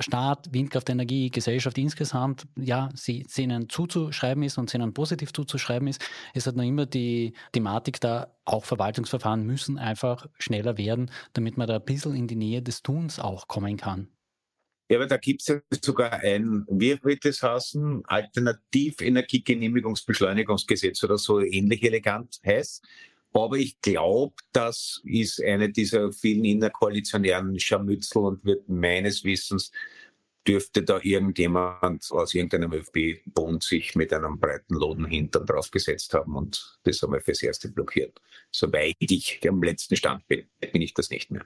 Staat, 0.00 0.52
Windkraftenergie, 0.52 1.30
Gesellschaft 1.30 1.78
insgesamt 1.78 2.46
ja 2.56 2.90
sie, 3.04 3.26
ihnen 3.36 3.68
zuzuschreiben 3.68 4.42
ist 4.42 4.58
und 4.58 4.70
sie 4.70 4.76
ihnen 4.76 4.94
positiv 4.94 5.32
zuzuschreiben 5.32 5.88
ist, 5.88 6.04
ist 6.34 6.46
halt 6.46 6.56
noch 6.56 6.64
immer 6.64 6.86
die 6.86 7.32
Thematik 7.52 8.00
da, 8.00 8.34
auch 8.44 8.64
Verwaltungsverfahren 8.64 9.44
müssen 9.44 9.78
einfach 9.78 10.26
schneller 10.38 10.78
werden, 10.78 11.10
damit 11.32 11.56
man 11.56 11.68
da 11.68 11.76
ein 11.76 11.84
bisschen 11.84 12.14
in 12.14 12.26
die 12.26 12.36
Nähe 12.36 12.62
des 12.62 12.82
Tuns 12.82 13.18
auch 13.18 13.48
kommen 13.48 13.76
kann. 13.76 14.08
Ja, 14.90 14.96
aber 14.96 15.06
da 15.06 15.18
gibt 15.18 15.42
es 15.42 15.48
ja 15.48 15.60
sogar 15.82 16.12
ein, 16.12 16.64
wie 16.70 16.98
wird 17.02 17.22
das 17.24 17.42
heißen, 17.42 18.04
Alternativenergiegenehmigungsbeschleunigungsgesetz 18.06 21.04
oder 21.04 21.18
so 21.18 21.40
ähnlich 21.40 21.82
elegant 21.82 22.40
heißt. 22.44 22.86
Aber 23.34 23.58
ich 23.58 23.78
glaube, 23.82 24.34
das 24.52 25.02
ist 25.04 25.44
eine 25.44 25.70
dieser 25.70 26.10
vielen 26.12 26.46
innerkoalitionären 26.46 27.60
Scharmützel 27.60 28.22
und 28.22 28.42
wird 28.44 28.66
meines 28.68 29.22
Wissens 29.24 29.70
dürfte 30.46 30.82
da 30.82 31.00
irgendjemand 31.02 32.10
aus 32.10 32.34
irgendeinem 32.34 32.72
ÖFB-Bund 32.72 33.62
sich 33.62 33.94
mit 33.94 34.12
einem 34.12 34.38
breiten 34.38 34.74
Loden 34.74 35.04
hintern 35.04 35.46
draufgesetzt 35.46 36.14
haben 36.14 36.36
und 36.36 36.78
das 36.84 37.02
einmal 37.02 37.20
fürs 37.20 37.42
Erste 37.42 37.68
blockiert. 37.68 38.20
Soweit 38.50 38.96
ich 38.98 39.40
am 39.48 39.62
letzten 39.62 39.96
Stand 39.96 40.26
bin, 40.26 40.46
bin 40.72 40.82
ich 40.82 40.94
das 40.94 41.10
nicht 41.10 41.30
mehr. 41.30 41.44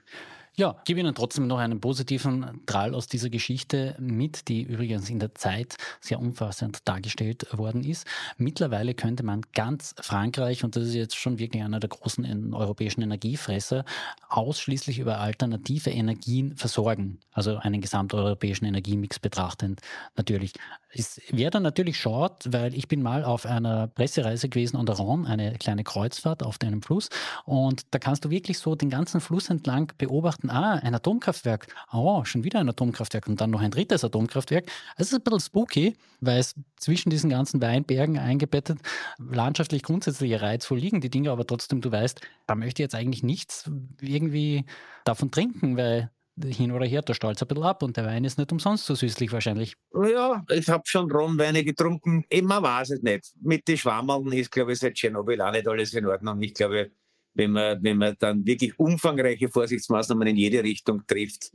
Ja, 0.55 0.75
gebe 0.85 0.99
Ihnen 0.99 1.15
trotzdem 1.15 1.47
noch 1.47 1.57
einen 1.57 1.81
positiven 1.81 2.61
Drall 2.67 2.93
aus 2.93 3.07
dieser 3.07 3.31
Geschichte 3.31 3.95
mit, 3.99 4.47
die 4.49 4.61
übrigens 4.61 5.09
in 5.09 5.17
der 5.17 5.33
Zeit 5.33 5.77
sehr 5.99 6.19
umfassend 6.19 6.87
dargestellt 6.87 7.47
worden 7.57 7.83
ist. 7.83 8.05
Mittlerweile 8.37 8.93
könnte 8.93 9.23
man 9.23 9.41
ganz 9.55 9.95
Frankreich, 9.99 10.63
und 10.63 10.75
das 10.75 10.83
ist 10.83 10.93
jetzt 10.93 11.15
schon 11.15 11.39
wirklich 11.39 11.63
einer 11.63 11.79
der 11.79 11.89
großen 11.89 12.53
europäischen 12.53 13.01
Energiefresser, 13.01 13.83
ausschließlich 14.29 14.99
über 14.99 15.19
alternative 15.19 15.89
Energien 15.89 16.55
versorgen. 16.55 17.17
Also 17.31 17.57
einen 17.57 17.81
gesamteuropäischen 17.81 18.67
Energiemix 18.67 19.17
betrachtend 19.17 19.81
natürlich. 20.15 20.53
Es 20.95 21.19
wäre 21.31 21.49
dann 21.49 21.63
natürlich 21.63 21.99
short, 21.99 22.53
weil 22.53 22.75
ich 22.75 22.87
bin 22.87 23.01
mal 23.01 23.23
auf 23.23 23.47
einer 23.47 23.87
Pressereise 23.87 24.49
gewesen 24.49 24.77
an 24.77 24.85
der 24.85 24.97
Rhône, 24.97 25.25
eine 25.25 25.57
kleine 25.57 25.83
Kreuzfahrt 25.83 26.43
auf 26.43 26.59
einem 26.61 26.83
Fluss. 26.83 27.09
Und 27.45 27.81
da 27.89 27.97
kannst 27.97 28.25
du 28.25 28.29
wirklich 28.29 28.59
so 28.59 28.75
den 28.75 28.91
ganzen 28.91 29.19
Fluss 29.19 29.49
entlang 29.49 29.91
beobachten, 29.97 30.42
ah, 30.49 30.75
ein 30.75 30.95
Atomkraftwerk, 30.95 31.67
oh, 31.91 32.23
schon 32.25 32.43
wieder 32.43 32.59
ein 32.59 32.69
Atomkraftwerk 32.69 33.27
und 33.27 33.39
dann 33.41 33.51
noch 33.51 33.61
ein 33.61 33.71
drittes 33.71 34.03
Atomkraftwerk. 34.03 34.69
Es 34.97 35.07
ist 35.07 35.13
ein 35.13 35.21
bisschen 35.21 35.39
spooky, 35.39 35.95
weil 36.21 36.39
es 36.39 36.55
zwischen 36.77 37.09
diesen 37.09 37.29
ganzen 37.29 37.61
Weinbergen 37.61 38.17
eingebettet 38.17 38.79
landschaftlich 39.19 39.83
grundsätzlich 39.83 40.41
reizvoll 40.41 40.79
liegen, 40.79 41.01
die 41.01 41.09
Dinge, 41.09 41.31
aber 41.31 41.45
trotzdem, 41.45 41.81
du 41.81 41.91
weißt, 41.91 42.21
da 42.47 42.55
möchte 42.55 42.81
ich 42.81 42.85
jetzt 42.85 42.95
eigentlich 42.95 43.23
nichts 43.23 43.69
irgendwie 44.01 44.65
davon 45.05 45.31
trinken, 45.31 45.77
weil 45.77 46.11
hin 46.41 46.71
oder 46.71 46.85
her, 46.85 47.01
der 47.01 47.13
stolz 47.13 47.41
ein 47.41 47.47
bisschen 47.47 47.63
ab 47.63 47.83
und 47.83 47.95
der 47.95 48.05
Wein 48.05 48.23
ist 48.23 48.37
nicht 48.37 48.51
umsonst 48.51 48.85
so 48.85 48.95
süßlich 48.95 49.31
wahrscheinlich. 49.31 49.75
Ja, 49.93 50.43
ich 50.49 50.67
habe 50.67 50.83
schon 50.85 51.11
Ronweine 51.11 51.63
getrunken. 51.63 52.25
Immer 52.29 52.61
weiß 52.61 52.91
es 52.91 53.01
nicht. 53.01 53.33
Mit 53.41 53.67
den 53.67 53.77
Schwammeln 53.77 54.31
ist, 54.33 54.51
glaube 54.51 54.73
ich, 54.73 54.79
seit 54.79 54.95
Tschernobyl 54.95 55.41
auch 55.41 55.51
nicht 55.51 55.67
alles 55.67 55.93
in 55.93 56.05
Ordnung. 56.07 56.41
Ich 56.41 56.53
glaube, 56.53 56.91
wenn 57.33 57.51
man, 57.51 57.83
wenn 57.83 57.97
man 57.97 58.15
dann 58.19 58.45
wirklich 58.45 58.77
umfangreiche 58.77 59.49
Vorsichtsmaßnahmen 59.49 60.27
in 60.27 60.35
jede 60.35 60.63
Richtung 60.63 61.05
trifft, 61.07 61.51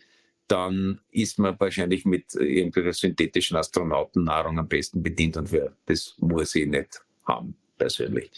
dann 0.49 1.01
ist 1.11 1.39
man 1.39 1.59
wahrscheinlich 1.61 2.05
mit 2.05 2.35
irgendwelcher 2.35 2.93
synthetischen 2.93 3.57
Astronautennahrung 3.57 4.59
am 4.59 4.67
besten 4.67 5.03
bedient 5.03 5.37
und 5.37 5.51
für 5.51 5.77
das 5.87 6.15
muss 6.19 6.55
ich 6.55 6.67
nicht 6.67 7.03
haben, 7.27 7.55
persönlich. 7.77 8.31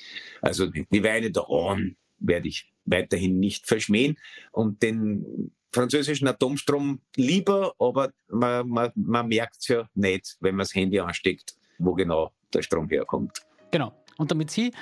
Also 0.43 0.67
die 0.67 1.05
Weine 1.05 1.31
der 1.31 1.45
Rhone 1.45 1.95
werde 2.19 2.49
ich 2.49 2.73
weiterhin 2.85 3.39
nicht 3.39 3.67
verschmähen 3.67 4.19
und 4.51 4.83
den 4.83 5.53
französischen 5.73 6.27
Atomstrom 6.27 7.01
lieber, 7.17 7.75
aber 7.79 8.13
man, 8.29 8.69
man, 8.69 8.91
man 8.97 9.29
merkt 9.29 9.59
es 9.61 9.69
ja 9.69 9.89
nicht, 9.95 10.37
wenn 10.41 10.57
man 10.57 10.65
das 10.65 10.75
Handy 10.75 10.99
ansteckt, 10.99 11.55
wo 11.79 11.95
genau 11.95 12.33
der 12.53 12.63
Strom 12.63 12.89
herkommt. 12.89 13.41
Genau. 13.71 13.93
Und 14.19 14.31
damit 14.31 14.51
Sie 14.51 14.73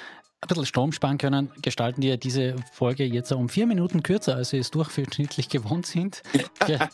ein 0.40 0.48
bisschen 0.48 0.66
Strom 0.66 0.92
sparen 0.92 1.18
können, 1.18 1.50
gestalten 1.62 2.02
wir 2.02 2.16
diese 2.16 2.56
Folge 2.72 3.04
jetzt 3.04 3.32
um 3.32 3.48
vier 3.48 3.66
Minuten 3.66 4.02
kürzer, 4.02 4.36
als 4.36 4.50
Sie 4.50 4.58
es 4.58 4.70
durchschnittlich 4.70 5.48
gewohnt 5.48 5.86
sind. 5.86 6.22
Wir, 6.66 6.88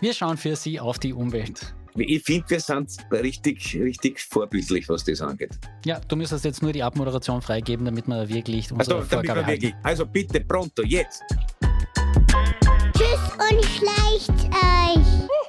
wir 0.00 0.14
schauen 0.14 0.36
für 0.36 0.56
Sie 0.56 0.78
auf 0.78 0.98
die 0.98 1.12
Umwelt. 1.12 1.74
Ich 1.98 2.22
finde, 2.24 2.50
wir 2.50 2.60
sind 2.60 2.90
richtig, 3.10 3.74
richtig 3.74 4.20
vorbildlich, 4.20 4.86
was 4.90 5.04
das 5.04 5.22
angeht. 5.22 5.58
Ja, 5.86 5.98
du 6.00 6.16
müsstest 6.16 6.44
jetzt 6.44 6.62
nur 6.62 6.72
die 6.72 6.82
Abmoderation 6.82 7.40
freigeben, 7.40 7.86
damit 7.86 8.06
wir 8.06 8.28
wirklich 8.28 8.70
unsere 8.70 8.98
also, 8.98 9.08
Vorgabe 9.08 9.46
halten. 9.46 9.72
Also 9.82 10.04
bitte, 10.04 10.40
pronto, 10.40 10.82
jetzt! 10.82 11.22
und 13.50 13.64
schleicht. 13.64 14.30
Äh 14.52 15.45